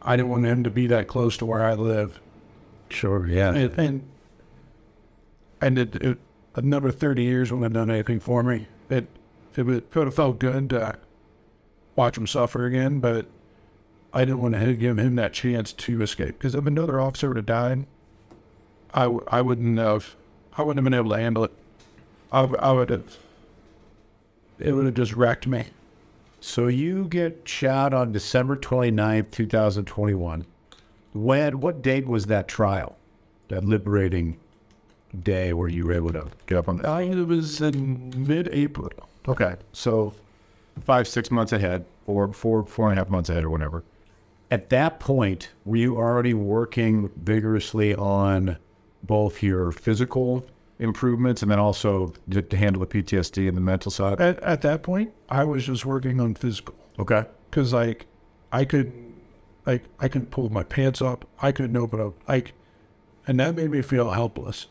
[0.00, 2.20] I didn't want him to be that close to where I live.
[2.88, 3.26] Sure.
[3.26, 3.52] Yeah.
[3.54, 4.02] And and,
[5.60, 6.18] and it, it,
[6.54, 8.68] another thirty years wouldn't have done anything for me.
[8.88, 9.06] It
[9.56, 10.98] it would could have felt good to
[11.96, 13.26] watch him suffer again, but
[14.14, 16.38] I didn't want to give him that chance to escape.
[16.38, 17.86] Because if another officer would have died,
[18.92, 20.14] I, w- I wouldn't have
[20.56, 21.52] I wouldn't have been able to handle it.
[22.30, 23.16] I, w- I would have
[24.58, 25.64] it would have just wrecked me.
[26.40, 30.44] So you get shot on December 29th, 2021.
[31.14, 32.96] When, what date was that trial?
[33.48, 34.38] That liberating
[35.22, 36.86] day where you were able to get up on that?
[36.86, 38.90] I it was in mid-April.
[39.28, 39.56] Okay.
[39.72, 40.14] So
[40.80, 43.84] five, six months ahead, or four, four and a half months ahead, or whatever.
[44.52, 48.58] At that point, were you already working vigorously on
[49.02, 50.44] both your physical
[50.78, 54.20] improvements and then also to, to handle the PTSD and the mental side?
[54.20, 56.74] At, at that point, I was just working on physical.
[56.98, 57.24] Okay.
[57.50, 58.04] because like
[58.52, 58.92] I could
[59.64, 61.24] like I couldn't pull my pants up.
[61.40, 62.52] I couldn't open up like,
[63.26, 64.66] and that made me feel helpless.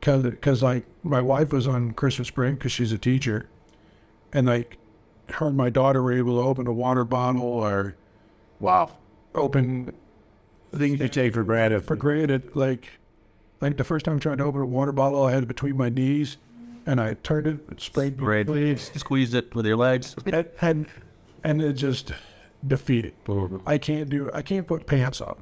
[0.00, 3.50] Cause, cause like my wife was on Christmas break because she's a teacher,
[4.32, 4.78] and like
[5.34, 7.96] her and my daughter were able to open a water bottle or
[8.60, 8.90] Wow.
[9.34, 9.92] Open
[10.74, 11.84] things They take for granted.
[11.84, 12.54] for granted.
[12.54, 12.88] Like
[13.60, 15.76] like the first time I tried to open a water bottle, I had it between
[15.76, 16.38] my knees,
[16.86, 18.46] and I turned it, it sprayed me, Right.
[18.46, 20.14] please, Squeezed it with your legs.
[20.26, 20.86] and, and
[21.44, 22.12] and it just
[22.66, 23.14] defeated.
[23.66, 24.30] I can't do.
[24.32, 25.36] I can't put pants on.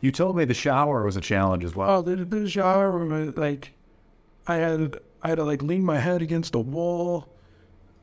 [0.00, 1.90] You told me the shower was a challenge as well.
[1.98, 3.72] Oh, the, the shower, was, like,
[4.46, 7.26] I had I had to like lean my head against the wall,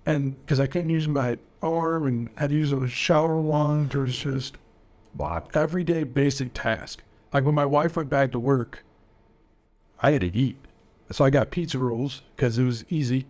[0.06, 3.94] and because I couldn't use my arm and had to use a shower wand.
[3.96, 4.58] It was just
[5.18, 5.48] Wow.
[5.54, 7.02] everyday basic task.
[7.34, 8.84] Like when my wife went back to work,
[10.02, 10.58] I had to eat,
[11.12, 13.26] so I got pizza rolls because it was easy.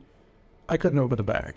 [0.67, 1.55] I couldn't open the bag,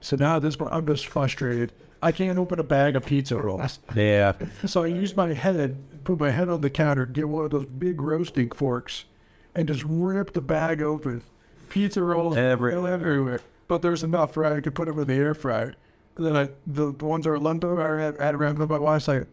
[0.00, 1.72] so now at this point I'm just frustrated.
[2.02, 3.78] I can't open a bag of pizza rolls.
[3.94, 4.32] Yeah.
[4.66, 7.66] So I used my head, put my head on the counter, get one of those
[7.66, 9.06] big roasting forks,
[9.54, 11.22] and just rip the bag open.
[11.70, 13.40] Pizza rolls Every- everywhere.
[13.66, 14.52] But there's enough right?
[14.52, 15.74] I could put them in the air fryer.
[16.16, 19.08] And then I, the, the ones that were over, I had, had around my wife's
[19.08, 19.26] like,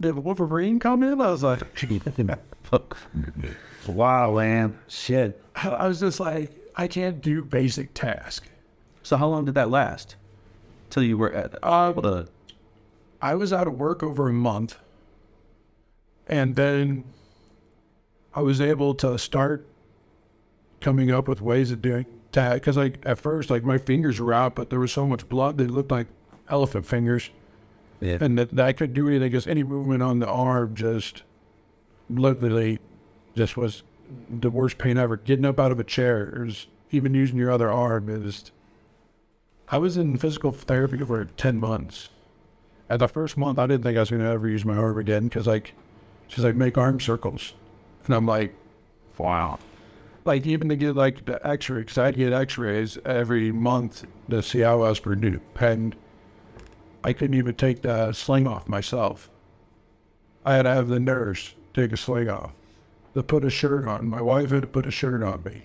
[0.00, 1.20] did Wolverine come in?
[1.20, 1.62] I was like,
[3.86, 4.78] wow, man.
[4.88, 5.40] Shit.
[5.54, 8.48] I was just like, I can't do basic task.
[9.02, 10.16] So how long did that last?
[10.90, 12.28] Till you were at, Uh, able to
[13.22, 14.78] I was out of work over a month,
[16.26, 17.04] and then
[18.34, 19.64] I was able to start
[20.80, 24.54] coming up with ways of doing Because like at first, like my fingers were out,
[24.54, 26.06] but there was so much blood they looked like
[26.48, 27.30] elephant fingers,
[28.00, 28.18] Yeah.
[28.20, 29.30] and that, that I couldn't do anything.
[29.32, 31.22] Just any movement on the arm, just
[32.10, 32.78] literally,
[33.36, 33.82] just was
[34.28, 35.16] the worst pain ever.
[35.16, 36.48] Getting up out of a chair, or
[36.90, 38.50] even using your other arm is.
[39.68, 42.10] I was in physical therapy for ten months.
[42.90, 44.98] At the first month, I didn't think I was going to ever use my arm
[44.98, 45.72] again because, like,
[46.28, 47.54] she's like, make arm circles.
[48.04, 48.54] And I'm like,
[49.16, 49.58] wow.
[50.24, 54.04] Like, even to get, like, the x ray, because I'd get x rays every month
[54.30, 55.42] to see how I was produced.
[55.58, 55.96] And
[57.02, 59.30] I couldn't even take the sling off myself.
[60.44, 62.52] I had to have the nurse take a sling off
[63.14, 64.08] to put a shirt on.
[64.08, 65.62] My wife had to put a shirt on me.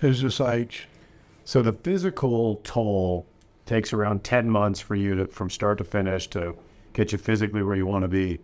[0.00, 0.86] It was just like,
[1.44, 3.26] So the physical toll
[3.66, 6.56] takes around 10 months for you to from start to finish to
[6.92, 8.40] get you physically where you want to be.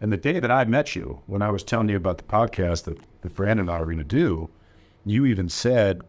[0.00, 2.84] And the day that I met you, when I was telling you about the podcast
[2.84, 4.50] that, that Brandon and I are going to do,
[5.04, 6.02] you even said,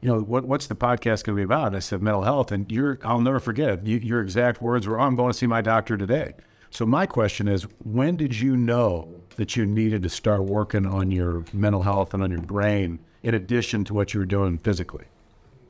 [0.00, 1.68] you know, what, what's the podcast going to be about?
[1.68, 2.52] And I said, mental health.
[2.52, 5.46] And your, I'll never forget, you, your exact words were, oh, I'm going to see
[5.46, 6.34] my doctor today.
[6.70, 11.10] So my question is, when did you know that you needed to start working on
[11.10, 15.06] your mental health and on your brain in addition to what you were doing physically?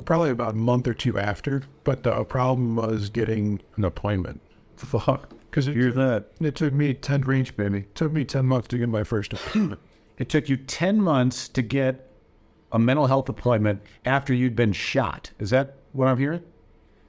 [0.05, 4.41] Probably about a month or two after, but the problem was getting an appointment.
[4.77, 5.31] Fuck.
[5.51, 6.27] Because it, Hear that.
[6.41, 7.87] it took me 10 Reach, baby.
[7.95, 9.81] took me 10 months to get my first appointment.
[10.19, 12.08] It took you 10 months to get
[12.73, 15.31] a mental health appointment after you'd been shot.
[15.39, 16.43] Is that what I'm hearing?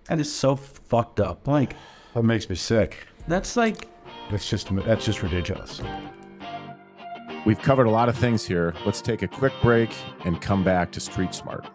[0.06, 1.48] That is so fucked up.
[1.48, 1.76] Like,
[2.16, 3.06] That makes me sick.
[3.28, 3.88] that's like,
[4.32, 5.82] That's just that's just ridiculous.
[7.46, 8.74] We've covered a lot of things here.
[8.86, 9.92] Let's take a quick break
[10.26, 11.68] and come back to Street Smart.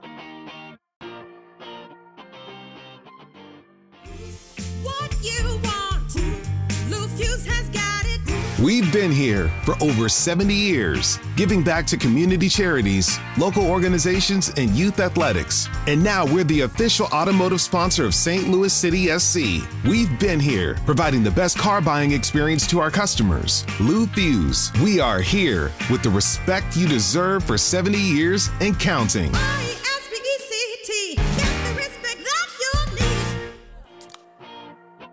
[8.65, 14.71] We've been here for over 70 years, giving back to community charities, local organizations, and
[14.71, 15.69] youth athletics.
[15.87, 18.49] And now we're the official automotive sponsor of St.
[18.49, 19.69] Louis City SC.
[19.87, 23.67] We've been here, providing the best car buying experience to our customers.
[23.81, 29.31] Lou Fusz, we are here with the respect you deserve for 70 years and counting.
[29.35, 31.17] R-E-S-P-E-C-T.
[31.17, 32.73] Get the respect that you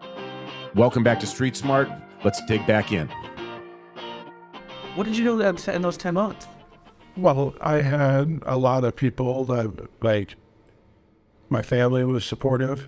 [0.08, 0.74] need.
[0.74, 1.89] Welcome back to Street Smart.
[2.24, 3.12] Let's dig back in.
[4.95, 6.47] What did you do that in those 10 months?
[7.17, 10.35] well, I had a lot of people that, like,
[11.49, 12.87] my family was supportive.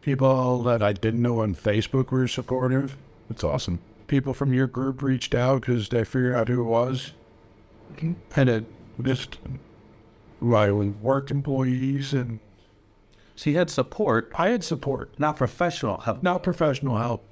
[0.00, 2.96] People that I didn't know on Facebook were supportive.
[3.28, 3.80] That's awesome.
[4.06, 7.12] People from your group reached out because they figured out who it was.
[7.94, 8.12] Mm-hmm.
[8.34, 8.64] And it
[9.02, 9.38] just,
[10.40, 12.40] my work employees, and
[13.36, 15.18] So you had support, I had support.
[15.18, 16.22] not professional help.
[16.22, 17.24] not professional help,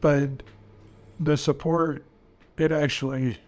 [0.00, 0.42] but
[1.18, 2.04] the support,
[2.56, 3.38] it actually,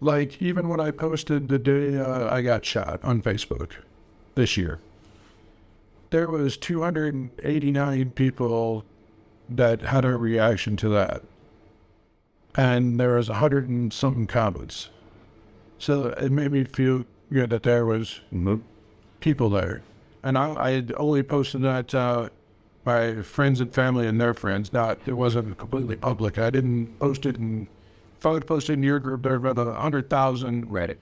[0.00, 3.72] like, even when I posted the day uh, I got shot on Facebook
[4.34, 4.78] this year,
[6.10, 8.84] there was 289 people
[9.48, 11.22] that had a reaction to that.
[12.56, 14.88] And there was a hundred and something comments.
[15.78, 18.20] So it made me feel good that there was
[19.20, 19.82] people there.
[20.22, 22.30] And I, I had only posted that uh,
[22.88, 24.72] my friends and family and their friends.
[24.72, 26.38] Not it wasn't completely public.
[26.38, 27.68] I didn't post it in.
[28.18, 30.96] If I would post it in your group, there were about a hundred thousand Reddit.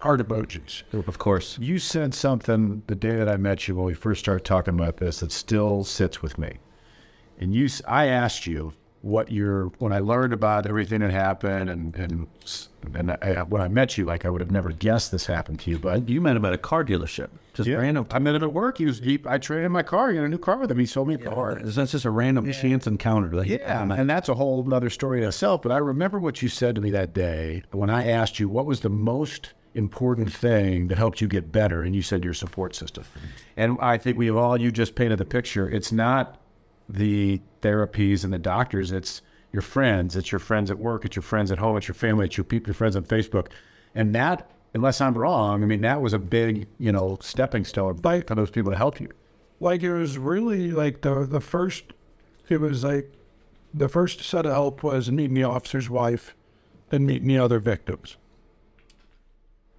[0.00, 0.82] heart emojis.
[0.92, 1.58] Of course.
[1.60, 4.96] You said something the day that I met you when we first started talking about
[4.96, 6.58] this that still sits with me.
[7.38, 8.72] And you, I asked you
[9.04, 12.26] what your when I learned about everything that happened and and
[12.94, 15.70] and I, when I met you, like I would have never guessed this happened to
[15.70, 15.78] you.
[15.78, 17.28] But You met him at a car dealership.
[17.52, 18.06] Just random.
[18.10, 18.78] I met him at work.
[18.78, 20.10] He was he, I traded my car.
[20.10, 20.78] He got a new car with him.
[20.78, 21.60] He sold me a car.
[21.62, 23.30] That's just a random chance encounter.
[23.30, 25.62] Like, Yeah, and that's a whole other story in itself.
[25.62, 28.64] But I remember what you said to me that day when I asked you what
[28.64, 32.74] was the most important thing that helped you get better, and you said your support
[32.74, 33.04] system.
[33.56, 35.68] And I think we have all you just painted the picture.
[35.68, 36.40] It's not
[36.88, 38.92] the therapies and the doctors.
[38.92, 39.22] It's
[39.52, 40.16] your friends.
[40.16, 41.04] It's your friends at work.
[41.04, 41.76] It's your friends at home.
[41.76, 42.26] It's your family.
[42.26, 43.48] It's your people, your friends on Facebook.
[43.94, 48.00] And that, unless I'm wrong, I mean that was a big, you know, stepping stone
[48.02, 49.08] Like- for those people to help you.
[49.60, 51.84] Like it was really like the the first.
[52.48, 53.12] It was like
[53.72, 56.34] the first set of help was meeting the officer's wife,
[56.90, 58.16] then meeting the other victims.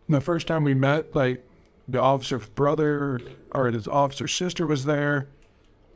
[0.08, 1.46] The first time we met, like
[1.88, 5.28] the officer's brother or his officer's sister was there,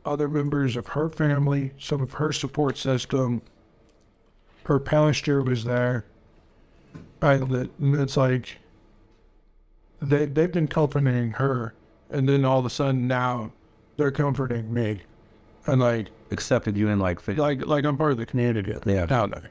[0.04, 3.42] other members of her family, some of her support system.
[4.64, 6.04] Her pastor was there.
[7.22, 8.58] And it- it's like
[10.00, 11.74] they they've been comforting her,
[12.10, 13.52] and then all of a sudden now
[13.96, 15.02] they're comforting me,
[15.66, 19.04] and like accepted you in like, like like I'm part of the community Yeah.
[19.06, 19.50] down there.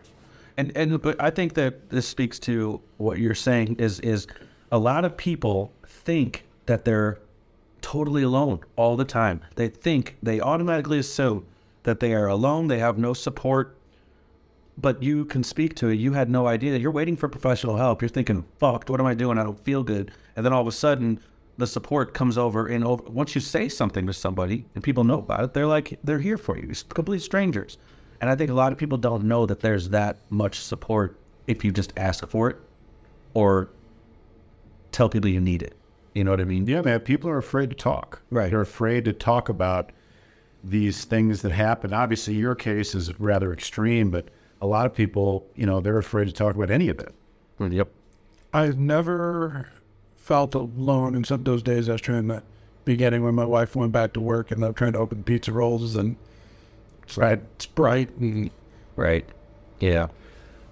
[0.57, 4.25] and and but I think that this speaks to what you're saying is is
[4.71, 7.19] a lot of people think that they're
[7.81, 9.41] totally alone all the time.
[9.55, 11.45] They think they automatically assume
[11.83, 12.67] that they are alone.
[12.67, 13.75] They have no support.
[14.77, 15.95] But you can speak to it.
[15.95, 16.77] You had no idea.
[16.77, 18.01] You're waiting for professional help.
[18.01, 18.89] You're thinking, "Fucked.
[18.89, 19.37] What am I doing?
[19.37, 21.19] I don't feel good." And then all of a sudden,
[21.57, 22.65] the support comes over.
[22.65, 25.99] And over, once you say something to somebody and people know about it, they're like,
[26.03, 26.67] they're here for you.
[26.69, 27.77] It's complete strangers.
[28.21, 31.17] And I think a lot of people don't know that there's that much support
[31.47, 32.57] if you just ask for it
[33.33, 33.69] or
[34.91, 35.75] tell people you need it.
[36.19, 36.67] You know what I mean?
[36.67, 36.99] Yeah, man.
[36.99, 38.21] People are afraid to talk.
[38.29, 38.49] Right.
[38.49, 39.93] They're afraid to talk about
[40.61, 41.93] these things that happen.
[41.93, 44.27] Obviously, your case is rather extreme, but
[44.61, 47.15] a lot of people, you know, they're afraid to talk about any of it.
[47.57, 47.87] Mm, yep.
[48.53, 49.69] I've never
[50.17, 52.43] felt alone in some of those days I was trying to
[52.83, 55.95] beginning when my wife went back to work and I'm trying to open pizza rolls
[55.95, 56.17] and
[57.15, 57.39] Right.
[57.59, 58.51] Sprite and
[58.97, 59.25] Right.
[59.79, 60.07] Yeah.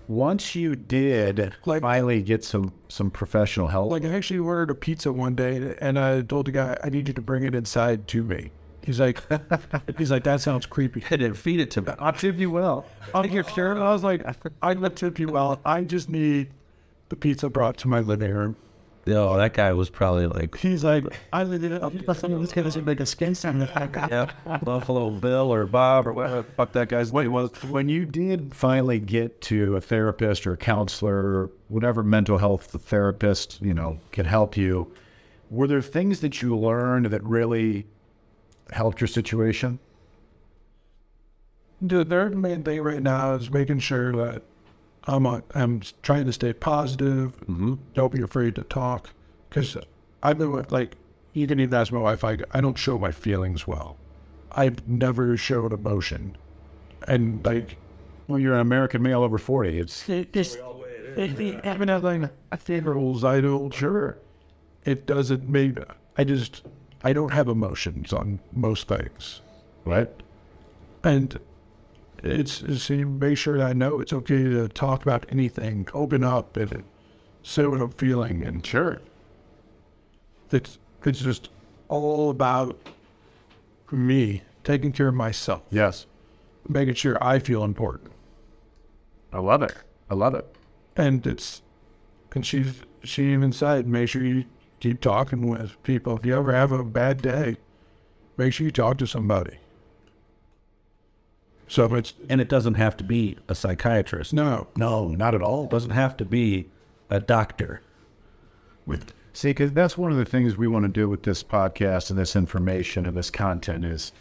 [0.08, 4.76] Once you did Like- finally get some some professional help, like I actually ordered a
[4.76, 8.08] pizza one day and I told the guy I need you to bring it inside
[8.10, 8.51] to me.
[8.84, 9.22] He's like,
[9.97, 11.03] he's like, that sounds creepy.
[11.12, 11.91] I Didn't feed it to me.
[11.99, 12.86] I'll tip you well.
[13.14, 13.78] I'll get sure.
[13.78, 14.24] I was like,
[14.62, 15.60] I'm gonna tip you well.
[15.66, 16.51] I just need
[17.10, 18.55] the pizza brought to my living room.
[19.10, 22.99] Oh, that guy was probably like, He's like, I live in a this guy's like
[22.99, 23.60] a skin sign.
[23.60, 24.32] yeah,
[24.64, 26.41] Buffalo Bill or Bob or whatever.
[26.41, 27.51] the Fuck that guy's name was.
[27.64, 32.72] when you did finally get to a therapist or a counselor or whatever mental health
[32.72, 34.91] the therapist you know can help you
[35.49, 37.86] were there things that you learned that really
[38.72, 39.80] helped your situation
[41.86, 44.41] Dude, their main thing right now is making sure that
[45.08, 47.39] I'm a, I'm trying to stay positive.
[47.41, 47.76] Mm-hmm.
[47.93, 49.12] Don't be afraid to talk,
[49.49, 49.78] because
[50.22, 50.95] I've been like
[51.34, 52.24] you can even ask my wife.
[52.24, 53.97] I I don't show my feelings well.
[54.51, 56.38] I've never showed emotion,
[57.08, 57.78] and like
[58.28, 60.60] well you're an american male over 40 it's it just
[61.18, 64.18] even as like a rules I don't sure
[64.86, 65.78] it doesn't make
[66.18, 66.64] I just
[67.03, 69.41] I don't have emotions on most things.
[69.86, 70.10] right
[71.03, 71.39] And
[72.24, 76.24] it's, it's to make sure that I know it's okay to talk about anything, open
[76.24, 76.84] up and
[77.43, 78.43] say what I'm feeling.
[78.43, 79.01] And sure
[80.51, 81.49] it's, it's just
[81.89, 82.78] all about
[83.91, 86.05] me taking care of myself, yes
[86.70, 88.11] making sure I feel important.
[89.32, 89.74] i love it
[90.09, 90.45] i love it
[90.97, 91.61] And it's,
[92.34, 94.43] and she's, she even said, make sure you
[94.80, 96.18] keep talking with people.
[96.18, 97.57] If you ever have a bad day,
[98.36, 99.57] make sure you talk to somebody.
[101.68, 104.34] So if it's, And it doesn't have to be a psychiatrist.
[104.34, 106.70] no, no not at all It doesn't have to be
[107.09, 107.82] a doctor.
[108.86, 112.09] with see because that's one of the things we want to do with this podcast
[112.09, 114.11] and this information and this content is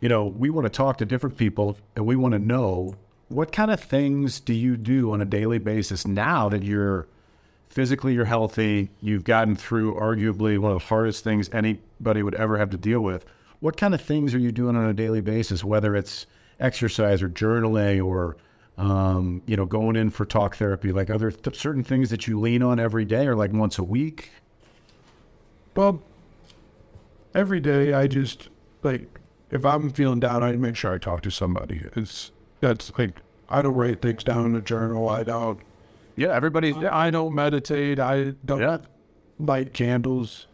[0.00, 2.94] you know we want to talk to different people and we want to know
[3.28, 7.06] what kind of things do you do on a daily basis now that you're
[7.68, 12.58] physically you're healthy you've gotten through arguably one of the hardest things anybody would ever
[12.58, 13.24] have to deal with
[13.60, 16.26] what kind of things are you doing on a daily basis whether it's
[16.60, 18.36] exercise or journaling or
[18.78, 22.26] um, you know going in for talk therapy like are there th- certain things that
[22.26, 24.30] you lean on every day or like once a week
[25.74, 26.02] Well,
[27.34, 28.48] every day I just
[28.82, 29.18] like
[29.50, 31.82] if I'm feeling down, I make sure I talk to somebody.
[31.96, 32.30] It's
[32.60, 33.16] that's like
[33.48, 35.08] I don't write things down in a journal.
[35.08, 35.58] I don't.
[36.16, 37.98] yeah everybody I don't meditate.
[37.98, 38.78] I don't Yeah.
[39.38, 40.46] light candles.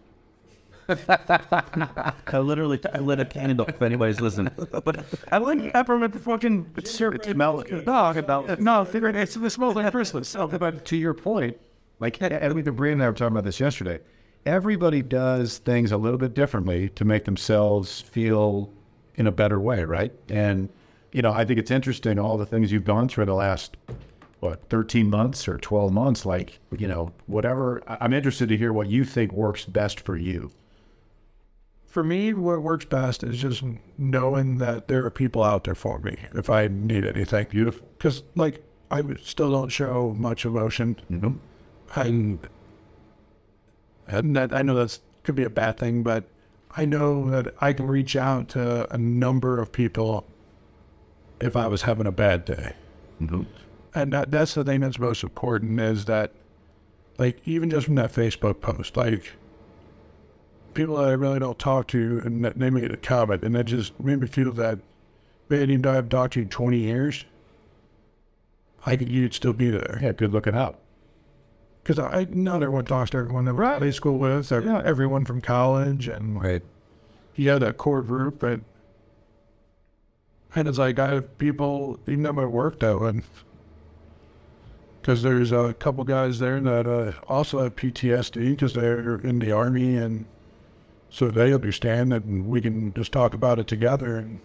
[0.89, 4.53] I literally I lit a candle if anybody's listening.
[4.57, 7.25] But I like peppermint fucking syrup.
[7.25, 9.17] smells No, about No, figure it.
[9.17, 10.35] It's the smell like Christmas.
[10.35, 11.59] but to your point,
[11.99, 14.01] like Edwin Breen and I were talking about this yesterday.
[14.45, 18.73] Everybody does things a little bit differently to make themselves feel
[19.17, 20.13] in a better way, right?
[20.29, 20.69] And
[21.13, 23.77] you know, I think it's interesting all the things you've gone through the last
[24.41, 26.27] what 13 months or 12 months.
[26.27, 27.83] Like you know, whatever.
[27.89, 30.53] I'm interested to hear what you think works best for you.
[31.97, 33.63] For me, what works best is just
[33.97, 37.47] knowing that there are people out there for me if I need anything.
[37.49, 37.89] Beautiful.
[37.97, 40.97] Because like I still don't show much emotion.
[41.11, 41.39] Mhm.
[41.95, 42.39] and
[44.07, 46.25] and that I know that could be a bad thing, but
[46.77, 50.27] I know that I can reach out to a number of people
[51.41, 52.75] if I was having a bad day,
[53.95, 56.35] and that, that's the thing that's most important is that,
[57.17, 59.33] like even just from that Facebook post, like
[60.77, 63.65] people that I really don't talk to, and that they made a comment, and that
[63.65, 64.79] just made me feel that,
[65.49, 67.25] man, even though I've talked to you twenty years,
[68.85, 69.99] I could you'd still be there.
[70.01, 70.79] Yeah, good looking out.
[71.83, 73.95] Because I not everyone talks to everyone that we right.
[73.95, 76.63] school with, or everyone from college, and Right.
[77.35, 78.65] you have that core group, and
[80.55, 83.23] and it's like I have people even at my work though, and
[85.01, 89.53] because there's a couple guys there that uh, also have PTSD because they're in the
[89.53, 90.27] army, and
[91.11, 94.41] so they understand that, we can just talk about it together, and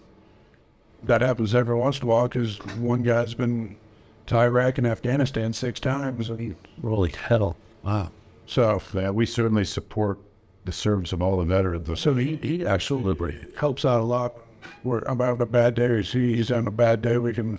[1.04, 3.76] that happens every once in a while because one guy's been
[4.28, 7.58] to Iraq and Afghanistan six times, and Holy hell.
[7.84, 8.12] Wow.
[8.46, 10.20] so Yeah, we certainly support
[10.64, 12.00] the service of all the veterans.
[12.00, 14.36] So he, he actually helps out a lot.
[14.84, 17.58] Where I'm having a bad day, or he's on a bad day, we can.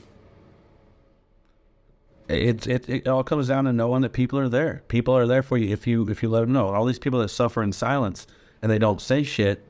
[2.29, 4.85] It, it it all comes down to knowing that people are there.
[4.87, 6.69] People are there for you if you if you let them know.
[6.69, 8.29] All these people that suffer in silence
[8.63, 9.65] and they don't say shit.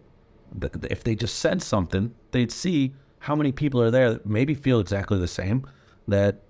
[0.88, 4.80] If they just said something, they'd see how many people are there that maybe feel
[4.80, 5.66] exactly the same,
[6.06, 6.42] that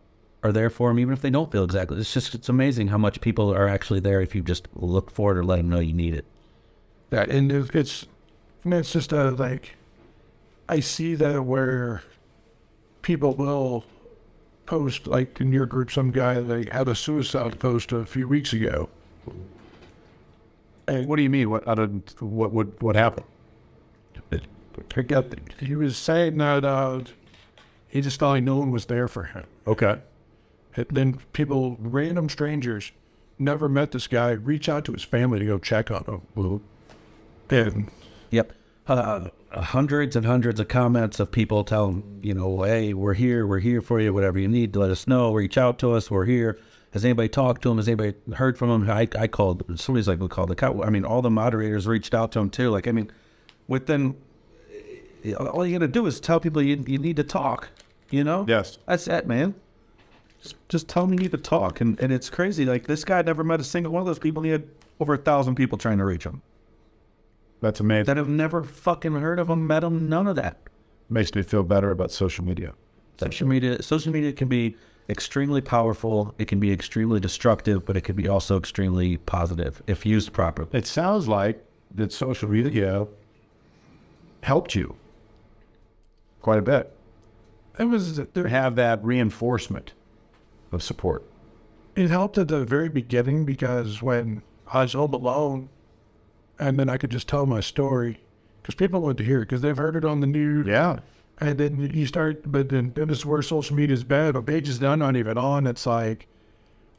[0.43, 1.99] are there for them, even if they don't feel exactly.
[1.99, 5.32] It's just it's amazing how much people are actually there if you just look for
[5.32, 6.24] it or let them know you need it.
[7.11, 8.07] That and it's,
[8.64, 9.76] mean, it's just a like,
[10.68, 12.03] I see that where
[13.03, 13.84] people will
[14.66, 18.53] post like in your group, some guy they had a suicide post a few weeks
[18.53, 18.88] ago.
[20.88, 21.50] And What do you mean?
[21.50, 23.26] What out of what what what happened?
[24.88, 25.34] pick up.
[25.60, 27.02] He was saying that uh,
[27.88, 29.44] he just thought like no one was there for him.
[29.66, 29.98] Okay.
[30.74, 32.92] And then people, random strangers,
[33.38, 36.62] never met this guy, reach out to his family to go check on him.
[37.50, 37.90] And
[38.30, 38.52] Yep.
[38.86, 43.60] Uh, hundreds and hundreds of comments of people telling, you know, hey, we're here, we're
[43.60, 46.58] here for you, whatever you need, let us know, reach out to us, we're here.
[46.93, 47.78] Has anybody talked to him?
[47.78, 48.90] Has anybody heard from him?
[48.90, 50.82] I, I called, somebody's like, we called the cow.
[50.82, 52.70] I mean, all the moderators reached out to him too.
[52.70, 53.11] Like, I mean,
[53.66, 54.14] within,
[55.38, 57.70] all you got to do is tell people you, you need to talk,
[58.11, 58.45] you know?
[58.47, 58.76] Yes.
[58.86, 59.55] That's it, man.
[60.43, 61.80] Just, just tell them you need to talk.
[61.80, 62.66] And, and it's crazy.
[62.66, 64.43] Like, this guy never met a single one of those people.
[64.43, 64.68] He had
[65.01, 66.43] over a thousand people trying to reach him
[67.62, 68.05] That's amazing.
[68.05, 70.59] that have never fucking heard of him, met him, none of that.
[71.09, 72.74] makes me feel better about social media.
[73.18, 74.76] Social media, social media can be
[75.12, 76.34] extremely powerful.
[76.38, 80.68] It can be extremely destructive, but it can be also extremely positive if used properly.
[80.72, 83.06] It sounds like that social media
[84.42, 84.96] helped you
[86.40, 86.92] quite a bit.
[87.78, 89.92] it was, to Have that reinforcement
[90.72, 91.24] of support.
[91.94, 95.68] it helped at the very beginning because when I was home alone,
[96.58, 98.20] and then I could just tell my story
[98.60, 100.66] because people want to hear it because they've heard it on the news.
[100.66, 101.00] Yeah.
[101.43, 104.34] And then you start, but then, then this is where social media is bad.
[104.34, 106.28] But pages that I'm not even on, it's like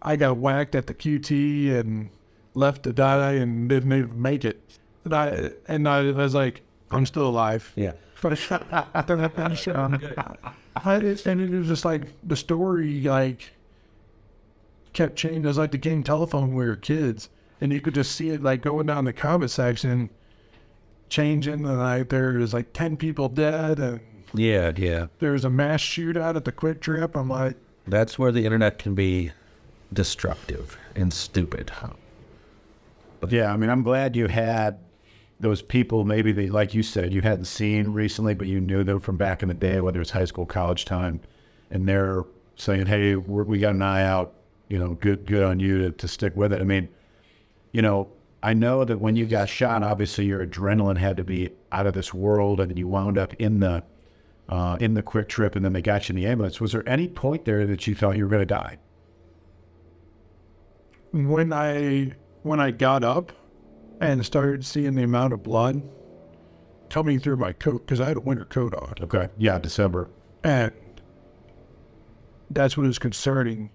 [0.02, 2.10] I got whacked at the QT and
[2.54, 4.62] left to die and didn't even make it.
[5.06, 7.72] And I and I was like, I'm still alive.
[7.76, 7.94] Yeah.
[8.22, 8.86] But I,
[11.26, 13.52] and it was just like the story, like
[14.94, 15.44] kept changing.
[15.44, 17.30] It was like the game telephone when we were kids,
[17.60, 20.10] and you could just see it like going down the comment section,
[21.10, 21.66] changing.
[21.66, 24.00] And like there was like ten people dead, and
[24.34, 25.08] Yeah, yeah.
[25.20, 27.16] There's a mass shootout at the QuikTrip.
[27.16, 27.56] I'm like,
[27.88, 29.32] That's where the internet can be
[29.92, 31.72] destructive and stupid.
[33.30, 34.80] Yeah, I mean, I'm glad you had
[35.40, 39.00] those people, maybe they, like you said, you hadn't seen recently, but you knew them
[39.00, 41.20] from back in the day, whether it's high school, college time,
[41.70, 42.24] and they're
[42.56, 44.34] saying, "Hey, we're, we got an eye out.
[44.70, 46.88] You know, good, good on you to, to stick with it." I mean,
[47.74, 48.10] you know,
[48.42, 51.94] I know that when you got shot, obviously your adrenaline had to be out of
[51.94, 53.84] this world, and you wound up in the
[54.50, 56.60] uh, in the QuikTrip, and then they got you in the ambulance.
[56.60, 58.78] Was there any point there that you thought you were going to die?
[61.14, 63.32] when I when I got up
[64.02, 65.82] and started seeing the amount of blood
[66.90, 68.96] coming through my coat because I had a winter coat on.
[69.02, 70.10] Okay, yeah, December.
[70.44, 70.74] And
[72.50, 73.70] that's what was concerning.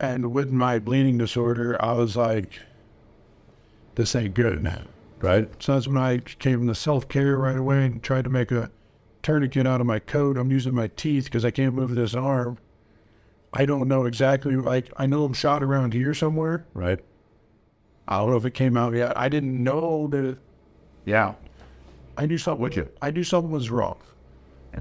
[0.00, 2.60] And with my bleeding disorder, I was like,
[3.96, 4.66] this ain't good.
[5.20, 5.48] Right.
[5.62, 8.70] So that's when I came to self care right away and tried to make a
[9.24, 10.38] tourniquet out of my coat.
[10.38, 12.58] I'm using my teeth because I can't move this arm.
[13.52, 16.66] I don't know exactly, like, I know I'm shot around here somewhere.
[16.74, 16.98] Right.
[18.06, 19.16] I don't know if it came out yet.
[19.16, 20.38] I didn't know that it,
[21.04, 21.34] Yeah.
[22.16, 22.62] I knew something.
[22.62, 22.88] Would you?
[23.02, 23.96] I knew something was wrong.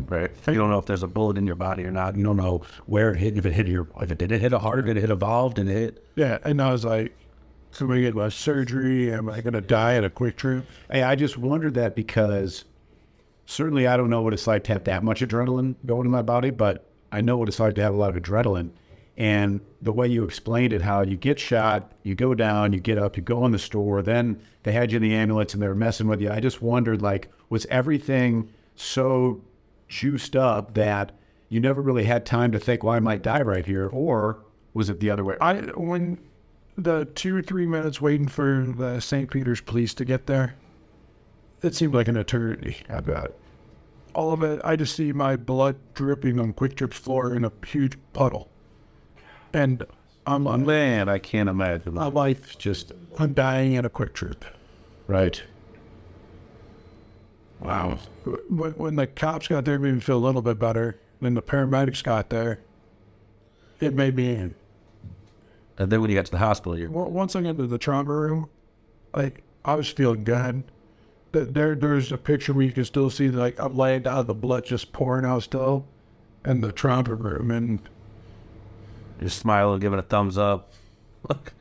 [0.08, 0.32] Right.
[0.48, 2.16] You don't know if there's a bullet in your body or not.
[2.16, 3.38] You don't know where it hit.
[3.38, 5.16] If it hit your, if it did it hit a heart, did it hit a
[5.16, 6.06] valve, did it hit?
[6.16, 7.16] Yeah, and I was like,
[7.80, 9.14] "Am I get my surgery?
[9.14, 12.66] Am I gonna die at a QuikTrip?" Hey, I just wondered that because
[13.46, 16.22] certainly I don't know what it's like to have that much adrenaline going in my
[16.22, 18.72] body, but I know what it's like to have a lot of adrenaline.
[19.16, 22.98] And the way you explained it, how you get shot, you go down, you get
[22.98, 25.68] up, you go in the store, then they had you in the ambulance and they
[25.68, 26.32] were messing with you.
[26.32, 29.42] I just wondered, like, was everything so
[29.88, 31.12] juiced up that
[31.50, 34.40] you never really had time to think, well, I might die right here, or
[34.74, 35.38] was it the other way?
[35.40, 36.18] I when
[36.76, 39.30] the two or three minutes waiting for the St.
[39.30, 40.56] Peter's police to get there,
[41.64, 42.78] it seemed like an eternity.
[42.90, 43.32] I bet.
[44.14, 47.98] All of it, I just see my blood dripping on QuikTrip's floor in a huge
[48.14, 48.50] puddle,
[49.54, 49.84] and
[50.28, 51.98] I'm like, Man, I can't imagine.
[51.98, 54.46] I'm like, Just I'm dying at a Quick Trip.
[55.08, 55.42] right.
[57.60, 57.98] Wow.
[58.50, 61.00] When, when the cops got there, it made me feel a little bit better.
[61.20, 62.60] When the paramedics got there,
[63.80, 64.36] it made me.
[64.36, 64.56] in.
[65.78, 67.78] And then when you got to the hospital, you're Well, Once I got to the
[67.78, 68.50] trauma room,
[69.16, 70.64] like I was feeling good.
[71.34, 74.34] Th- There, there's a picture where you can still see like I'm laying down, the
[74.34, 75.86] blood just pouring out still,
[76.46, 77.80] in the trauma room, and
[79.20, 80.72] you're smiling, giving a thumbs up.
[81.28, 81.54] Look,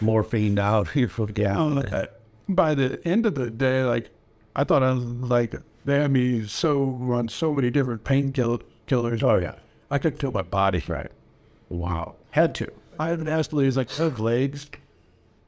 [0.00, 0.88] morphine out.
[0.96, 2.06] You're fucking yeah.
[2.48, 4.10] by the end of the day, like
[4.56, 6.82] I thought I was like they had me so
[7.12, 8.62] on so many different painkillers.
[8.86, 9.22] Killers.
[9.22, 9.54] Oh, yeah.
[9.90, 10.82] I could feel my body.
[10.88, 11.10] Right.
[11.68, 12.16] Wow.
[12.32, 12.70] Had to.
[12.98, 14.68] I had asked Liz like, "I have legs."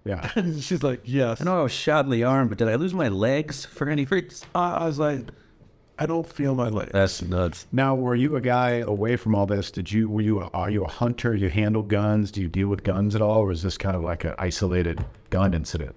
[0.05, 0.29] Yeah.
[0.61, 2.95] She's like, "Yes." I know I was shot in the arm, but did I lose
[2.95, 4.47] my legs for any reason?
[4.55, 5.21] I, I was like,
[5.99, 7.67] "I don't feel my legs." That's nuts.
[7.73, 9.71] Now, were you a guy away from all this?
[9.71, 11.35] Did you were you a, are you a hunter?
[11.35, 12.31] You handle guns?
[12.31, 15.05] Do you deal with guns at all, or is this kind of like an isolated
[15.31, 15.95] gun incident?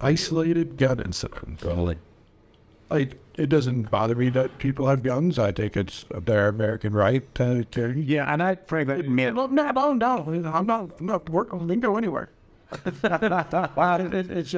[0.00, 1.60] Isolated gun incident.
[1.60, 1.96] Totally.
[2.90, 5.38] like it doesn't bother me that people have guns.
[5.38, 7.64] I think it's their American right to.
[7.64, 10.52] to Yeah, and I frankly admit, no, no, no, no.
[10.52, 10.90] I'm not.
[10.98, 11.60] I'm not working.
[11.60, 12.30] We can go anywhere.
[13.02, 14.54] It- it- it's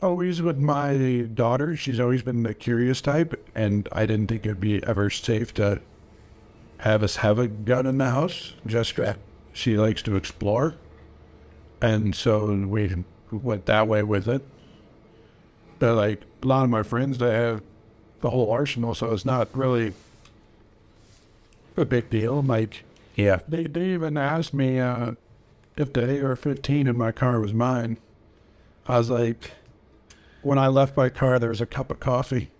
[0.00, 1.76] always with my daughter.
[1.76, 5.80] She's always been the curious type, and I didn't think it'd be ever safe to
[6.78, 8.52] have us have a gun in the house.
[8.66, 9.16] Jessica,
[9.52, 10.74] she likes to explore,
[11.80, 14.42] and so we went that way with it.
[15.78, 17.62] But like a lot of my friends, they have
[18.20, 19.92] the whole arsenal, so it's not really
[21.76, 22.42] a big deal.
[22.42, 22.84] Like,
[23.14, 25.12] yeah, they, they even asked me uh,
[25.76, 27.98] if the AR-15 in my car was mine.
[28.86, 29.52] I was like,
[30.42, 32.50] when I left my car, there was a cup of coffee.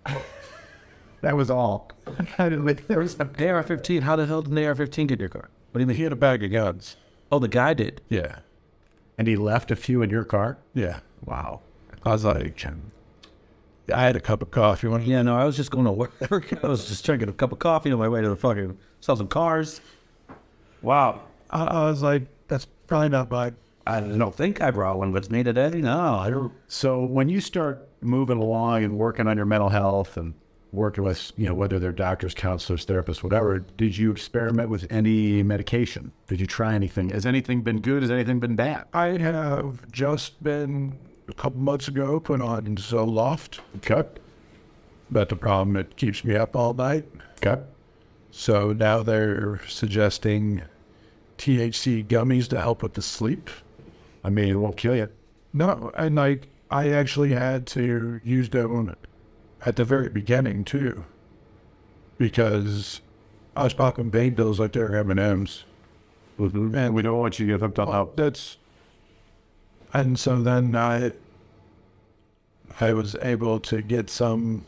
[1.21, 1.91] that was all.
[2.37, 4.01] there was a, AR-15.
[4.01, 5.49] How the hell did an AR-15 get in your car?
[5.71, 5.97] What do you mean?
[5.97, 6.97] He had a bag of guns.
[7.31, 8.01] Oh, the guy did.
[8.09, 8.39] Yeah,
[9.17, 10.57] and he left a few in your car.
[10.73, 10.99] yeah.
[11.25, 11.61] Wow.
[12.05, 12.63] I was like,
[13.93, 14.87] I had a cup of coffee.
[14.87, 16.13] When, Yeah, no, I was just going to work.
[16.63, 19.15] I was just drinking a cup of coffee on my way to the fucking sell
[19.15, 19.81] some cars.
[20.81, 21.21] Wow.
[21.49, 23.55] I, I was like, that's probably not mine.
[23.85, 25.69] I don't think I brought one with me today.
[25.69, 26.51] No, I don't.
[26.67, 30.33] So when you start moving along and working on your mental health and
[30.73, 35.41] working with, you know, whether they're doctors, counselors, therapists, whatever, did you experiment with any
[35.41, 36.11] medication?
[36.27, 37.09] Did you try anything?
[37.11, 38.01] Has anything been good?
[38.01, 38.85] Has anything been bad?
[38.93, 40.97] I have just been
[41.29, 44.03] a couple months ago put on Zoloft, Okay.
[45.09, 47.05] but the problem it keeps me up all night.
[47.37, 47.61] Okay.
[48.31, 50.61] So now they're suggesting
[51.37, 53.49] THC gummies to help with the sleep.
[54.23, 55.09] I mean, it won't kill you.
[55.53, 58.95] No, and like I actually had to use them
[59.65, 61.05] at the very beginning too,
[62.17, 63.01] because
[63.55, 65.63] I was popping pain pills like they're M and M's.
[66.39, 66.75] Mm-hmm.
[66.75, 68.57] And we don't want you to get hooked on Oh, that's
[69.93, 71.11] and so then I
[72.79, 74.65] I was able to get some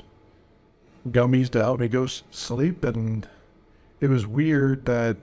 [1.09, 3.28] gummies to help me go sleep and
[4.01, 5.17] it was weird that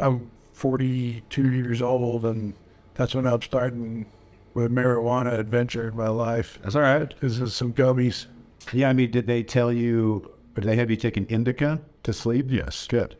[0.00, 2.54] I'm 42 years old and
[2.94, 4.06] that's when I'm starting
[4.54, 6.58] with marijuana adventure in my life.
[6.62, 7.12] That's all right.
[7.20, 8.26] This is some gummies.
[8.72, 12.12] Yeah, I mean, did they tell you, or did they have you taking indica to
[12.12, 12.46] sleep?
[12.48, 12.86] Yes.
[12.88, 13.16] Good.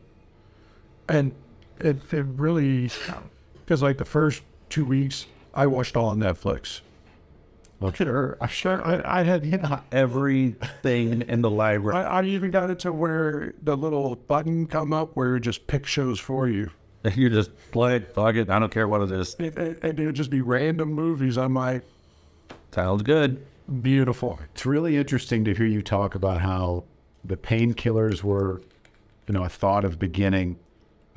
[1.09, 1.33] And
[1.79, 2.91] it, it really,
[3.63, 6.81] because like the first two weeks, I watched all on Netflix.
[7.95, 8.37] Sure.
[8.41, 8.85] I'm sure.
[8.85, 11.97] I, I had, you know, Everything in the library.
[11.97, 15.67] I, I even got it to where the little button come up where it just
[15.67, 16.69] pick shows for you.
[17.15, 18.47] You just play it, fuck it.
[18.51, 19.35] I don't care what it is.
[19.39, 21.35] It, it, and it would just be random movies.
[21.35, 21.83] I'm like,
[22.71, 23.43] Sounds good.
[23.81, 24.39] beautiful.
[24.53, 26.83] it's really interesting to hear you talk about how
[27.25, 28.61] the painkillers were,
[29.27, 30.59] you know, a thought of beginning.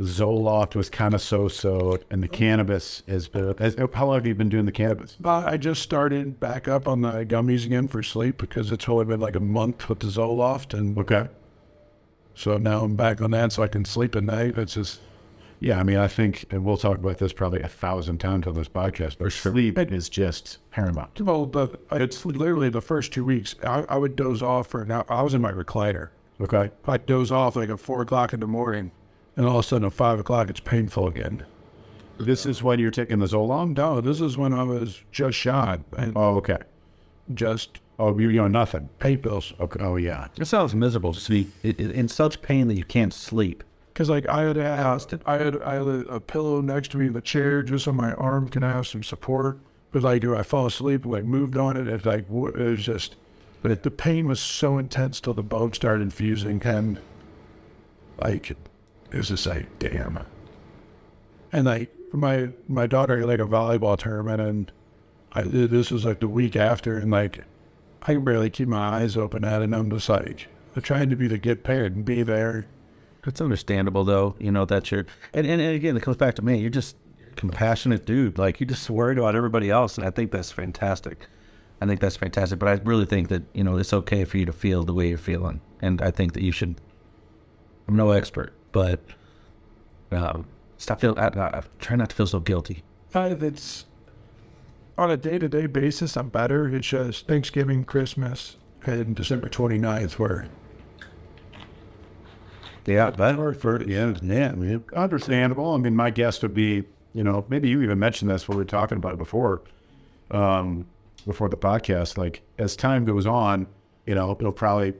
[0.00, 3.54] Zoloft was kind of so-so, and the cannabis has been.
[3.58, 5.16] Has, how long have you been doing the cannabis?
[5.20, 9.04] But I just started back up on the gummies again for sleep because it's only
[9.04, 10.76] been like a month with the Zoloft.
[10.76, 11.28] And Okay.
[12.34, 14.58] so now I'm back on that so I can sleep at night.
[14.58, 15.00] It's just,
[15.60, 18.54] Yeah, I mean, I think, and we'll talk about this probably a thousand times on
[18.54, 21.20] this podcast, but sleep is just paramount.
[21.20, 23.54] well, the, it's literally the first two weeks.
[23.62, 25.06] I, I would doze off for an hour.
[25.08, 26.08] I was in my recliner.
[26.40, 26.70] Okay.
[26.88, 28.90] I'd doze off like at four o'clock in the morning.
[29.36, 31.44] And all of a sudden at five o'clock, it's painful again.
[32.18, 33.76] This is when you're taking the Zoloft?
[33.76, 36.58] No, this is when I was just shot and Oh, okay.
[37.34, 38.88] just Oh, you, you know, nothing.
[38.98, 39.52] pain pills.
[39.60, 39.78] Okay.
[39.82, 40.26] Oh, yeah.
[40.38, 43.62] It sounds miserable to be i- i- in such pain that you can't sleep.
[43.92, 47.12] Because like I had, had I had I had a pillow next to me in
[47.12, 49.58] the chair just so my arm can have some support.
[49.92, 53.14] But like if I fall asleep, like moved on it, it's like it was just.
[53.62, 56.98] But it, the pain was so intense till the bone started fusing, and
[58.20, 58.56] like
[59.14, 60.18] it was just like damn.
[61.52, 64.72] And like my my daughter had like a volleyball tournament, and
[65.32, 67.44] I this was like the week after, and like
[68.02, 69.66] I can barely keep my eyes open at it.
[69.66, 72.66] And I'm just like I'm trying to be the get paired and be there.
[73.24, 76.42] It's understandable though, you know, that you're and, and, and again it comes back to
[76.42, 76.58] me.
[76.58, 76.96] You're just
[77.36, 78.36] compassionate dude.
[78.36, 81.28] Like you're just worried about everybody else and I think that's fantastic.
[81.80, 82.58] I think that's fantastic.
[82.58, 85.08] But I really think that, you know, it's okay for you to feel the way
[85.08, 85.60] you're feeling.
[85.80, 86.80] And I think that you should
[87.86, 89.00] I'm no expert, but
[90.10, 90.46] um,
[90.76, 92.82] stop feeling I, I, try not to feel so guilty.
[93.14, 93.86] Uh, it's
[94.98, 96.68] on a day to day basis, I'm better.
[96.68, 100.48] It's just Thanksgiving, Christmas, and December 29th where
[102.84, 105.72] Yeah, but For, yeah, yeah, I mean, understandable.
[105.72, 108.62] I mean, my guess would be, you know, maybe you even mentioned this when we
[108.62, 109.62] were talking about it before,
[110.32, 110.86] um,
[111.24, 112.18] before the podcast.
[112.18, 113.68] Like as time goes on,
[114.04, 114.94] you know, it'll probably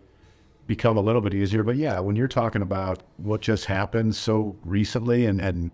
[0.66, 1.62] become a little bit easier.
[1.62, 5.70] But yeah, when you're talking about what just happened so recently, and and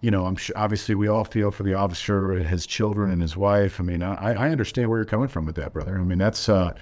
[0.00, 3.36] you know, I'm sure obviously we all feel for the officer, his children, and his
[3.36, 3.80] wife.
[3.80, 5.98] I mean, I I understand where you're coming from with that, brother.
[5.98, 6.74] I mean, that's uh,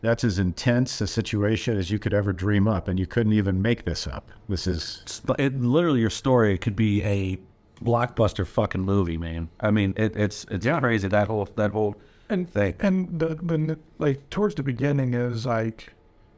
[0.00, 3.62] that's as intense a situation as you could ever dream up, and you couldn't even
[3.62, 4.30] make this up.
[4.48, 7.38] This is It, literally, your story could be a
[7.82, 9.48] blockbuster fucking movie, man.
[9.60, 11.96] I mean, it, it's it's crazy that whole that whole
[12.28, 12.74] and thing.
[12.80, 15.92] and the, the like towards the beginning is like,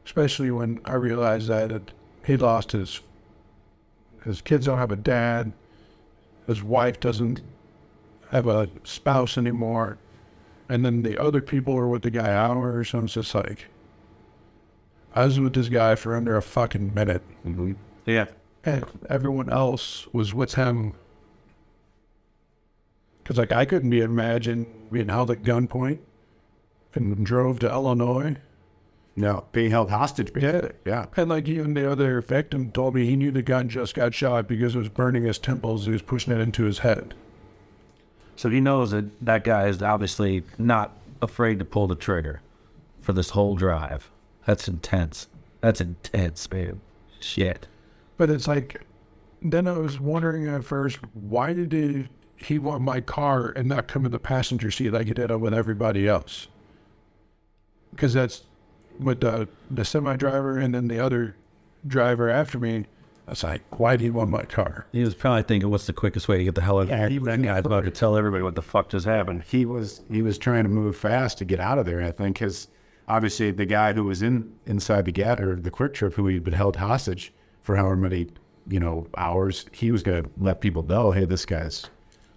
[0.05, 1.91] especially when I realized that it,
[2.25, 3.01] he lost his
[4.23, 5.53] his kids don't have a dad,
[6.47, 7.41] his wife doesn't
[8.31, 9.99] have a spouse anymore,
[10.67, 12.89] and then the other people are with the guy hours.
[12.89, 13.67] So it's just like,
[15.13, 17.73] I was with this guy for under a fucking minute, mm-hmm.
[18.07, 18.25] Yeah,
[18.63, 20.93] and everyone else was with him.
[23.21, 25.99] Because like I couldn't be imagine being held at gunpoint
[26.95, 28.37] and drove to Illinois.
[29.15, 30.31] No being held hostage.
[30.35, 31.05] Yeah, Yeah.
[31.15, 34.47] And like even the other victim told me he knew the gun just got shot
[34.47, 35.85] because it was burning his temples.
[35.85, 37.13] He was pushing it into his head.
[38.35, 40.91] so he knows that that guy is obviously not
[41.21, 42.41] afraid to pull the trigger
[43.01, 44.11] for this whole drive.
[44.45, 45.27] That's intense.
[45.61, 46.81] That's intense, man.
[47.19, 47.67] Shit.
[48.17, 48.81] But it's like,
[49.41, 53.87] then I was wondering at first, why did he, he want my car and not
[53.87, 56.47] come in the passenger seat like he did with everybody else?
[57.91, 58.43] Because that's
[58.99, 61.35] with the, the semi driver and then the other
[61.87, 62.85] driver after me.
[63.27, 64.85] I was like, why do you want my car?
[64.91, 67.15] He was probably thinking, "What's the quickest way to get the hell out?" Yeah, he
[67.15, 69.43] of was- that guy's about to tell everybody what the fuck just happened.
[69.47, 72.03] he was he was trying to move fast to get out of there.
[72.03, 72.67] I think because
[73.07, 76.53] obviously the guy who was in inside the gat or the QuikTrip who had been
[76.53, 78.27] held hostage for however many
[78.67, 81.87] you know hours, he was going to let people know, hey, this guy's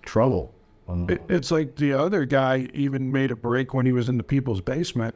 [0.02, 0.54] trouble.
[0.88, 4.16] It, um, it's like the other guy even made a break when he was in
[4.16, 5.14] the people's basement.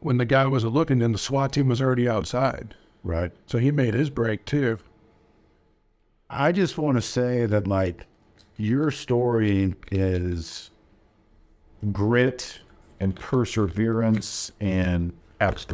[0.00, 2.74] When the guy wasn't looking, and the SWAT team was already outside.
[3.02, 3.32] Right.
[3.46, 4.78] So he made his break too.
[6.28, 8.06] I just want to say that like
[8.56, 10.70] your story is
[11.92, 12.60] grit
[12.98, 15.12] and perseverance and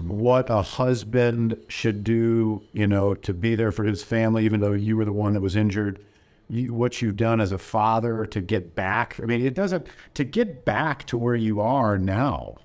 [0.00, 4.72] what a husband should do, you know, to be there for his family, even though
[4.72, 6.04] you were the one that was injured.
[6.48, 9.18] You, what you've done as a father to get back.
[9.22, 12.56] I mean, it doesn't, to get back to where you are now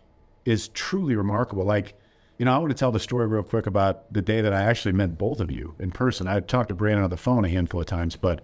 [0.48, 1.66] is truly remarkable.
[1.66, 1.94] Like,
[2.38, 4.62] you know, I want to tell the story real quick about the day that I
[4.62, 6.26] actually met both of you in person.
[6.26, 8.42] I talked to Brandon on the phone a handful of times, but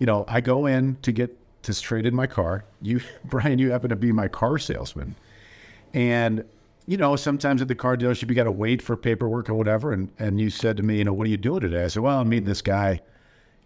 [0.00, 2.64] you know, I go in to get to trade in my car.
[2.82, 5.14] You, Bryan, you happen to be my car salesman,
[5.94, 6.44] and
[6.88, 9.92] you know, sometimes at the car dealership you got to wait for paperwork or whatever.
[9.92, 11.84] And and you said to me, you know, what are you doing today?
[11.84, 13.00] I said, well, I'm meeting this guy,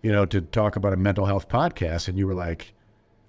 [0.02, 2.08] you know, to talk about a mental health podcast.
[2.08, 2.74] And you were like,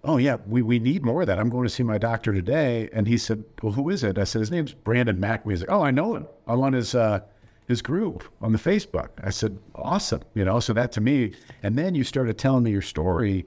[0.03, 1.39] oh yeah, we, we need more of that.
[1.39, 2.89] I'm going to see my doctor today.
[2.91, 4.17] And he said, well, who is it?
[4.17, 5.47] I said, his name's Brandon Mack.
[5.47, 6.27] He's like, oh, I know him.
[6.47, 7.21] I'm on his, uh,
[7.67, 9.09] his group on the Facebook.
[9.23, 10.21] I said, awesome.
[10.33, 13.45] You know, so that to me, and then you started telling me your story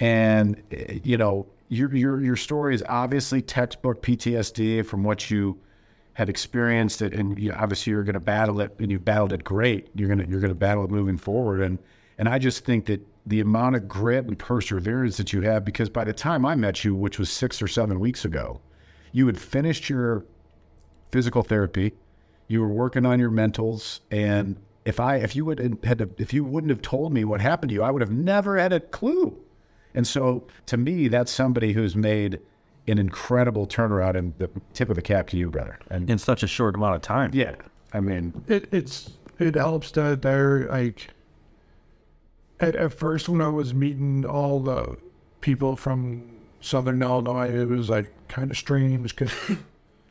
[0.00, 0.62] and,
[1.04, 5.58] you know, your, your, your story is obviously textbook PTSD from what you
[6.14, 7.12] had experienced it.
[7.14, 9.88] And you, obviously you're going to battle it and you've battled it great.
[9.94, 11.60] You're going to, you're going to battle it moving forward.
[11.60, 11.78] And,
[12.16, 15.90] and I just think that the amount of grit and perseverance that you have, because
[15.90, 18.60] by the time I met you, which was six or seven weeks ago,
[19.12, 20.24] you had finished your
[21.10, 21.92] physical therapy,
[22.46, 26.32] you were working on your mentals, and if I if you would had to, if
[26.32, 28.80] you wouldn't have told me what happened to you, I would have never had a
[28.80, 29.38] clue.
[29.94, 32.40] And so, to me, that's somebody who's made
[32.86, 35.78] an incredible turnaround, and the tip of the cap to you, brother.
[35.90, 37.32] And in such a short amount of time.
[37.34, 37.56] yeah,
[37.92, 41.10] I mean, It, it's it helps that they're like
[42.60, 44.96] at, at first when I was meeting all the
[45.40, 46.30] people from
[46.60, 49.32] Southern Illinois, it was like kind of strange because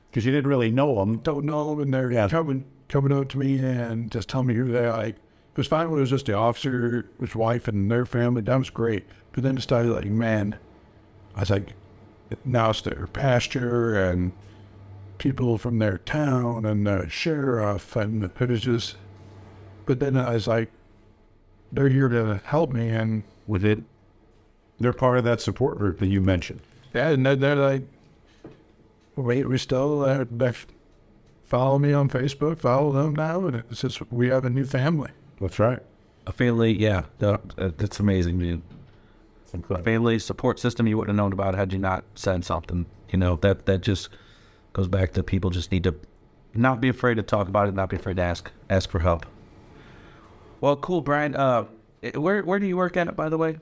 [0.09, 1.17] because you didn't really know them.
[1.19, 2.27] don't know them and they're Yeah.
[2.29, 4.97] coming coming up to me and just telling me who they are.
[4.97, 8.41] Like it was fine when it was just the officer, his wife, and their family.
[8.41, 9.05] That was great.
[9.33, 10.57] But then it started like, man,
[11.35, 11.73] I was like,
[12.45, 14.31] now it's their pasture and
[15.17, 18.95] people from their town and the sheriff, and it was just.
[19.85, 20.69] But then I was like,
[21.71, 23.83] they're here to help me, and with it.
[24.79, 26.61] They're part of that support group that you mentioned.
[26.93, 27.83] yeah, and they're, they're like,
[29.15, 30.53] wait, we still uh, they
[31.45, 35.11] follow me on Facebook, follow them now, and it's just we have a new family.
[35.41, 35.79] That's right.
[36.27, 38.61] A family, yeah, that, uh, that's amazing, dude.
[39.69, 42.85] A family support system you wouldn't have known about had you not said something.
[43.09, 44.09] You know that that just
[44.73, 45.95] goes back to people just need to
[46.53, 49.25] not be afraid to talk about it, not be afraid to ask ask for help.
[50.61, 51.35] Well, cool, Bryan.
[51.35, 51.65] Uh,
[52.15, 53.57] where where do you work at, by the way?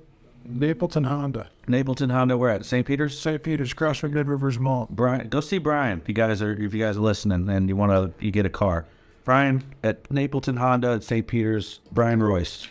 [0.48, 2.38] Napleton Honda, Napleton Honda.
[2.38, 2.66] Where at?
[2.66, 2.86] St.
[2.86, 3.20] Peter's.
[3.20, 3.42] St.
[3.42, 4.88] Peter's, cross from Mid Rivers Mall.
[4.92, 7.76] Bryan, go see Bryan if you guys are if you guys are listening and you
[7.76, 8.86] want to you get a car.
[9.24, 11.26] Bryan at Napleton Honda at St.
[11.26, 11.80] Peter's.
[11.92, 12.68] Bryan Reuss.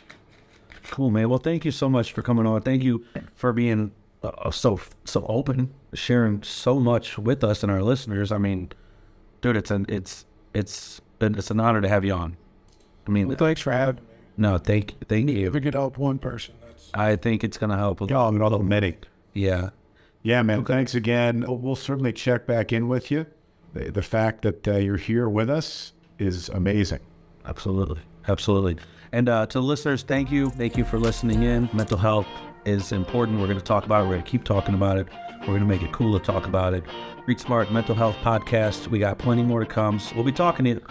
[0.91, 1.29] Cool man.
[1.29, 2.61] Well, thank you so much for coming on.
[2.63, 3.05] Thank you
[3.35, 3.91] for being
[4.23, 8.31] uh, so so open, sharing so much with us and our listeners.
[8.31, 8.71] I mean,
[9.41, 12.37] dude, it's an it's it's been it's an honor to have you on.
[13.07, 14.03] I mean, Well, thanks for having me.
[14.37, 15.37] No, thank thank you.
[15.37, 15.51] If you.
[15.53, 18.03] we could help one person, that's I think it's gonna help.
[18.03, 18.97] Oh, I'm not many.
[19.33, 19.71] Yeah,
[20.23, 20.65] Yeah, man.
[20.65, 21.45] Thanks again.
[21.47, 23.27] We'll- We'll certainly check back in with you.
[23.75, 27.01] The, the fact that uh, you're here with us is amazing.
[27.45, 28.77] absolutely, absolutely.
[29.13, 31.69] And uh, to the listeners, thank you, thank you for listening in.
[31.73, 32.27] Mental health
[32.65, 33.39] is important.
[33.41, 34.05] We're going to talk about it.
[34.05, 35.07] We're going to keep talking about it.
[35.41, 36.83] We're going to make it cool to talk about it.
[37.23, 38.87] Street Smart Mental Health Podcast.
[38.89, 39.99] We got plenty more to come.
[39.99, 40.83] So we'll be talking to you.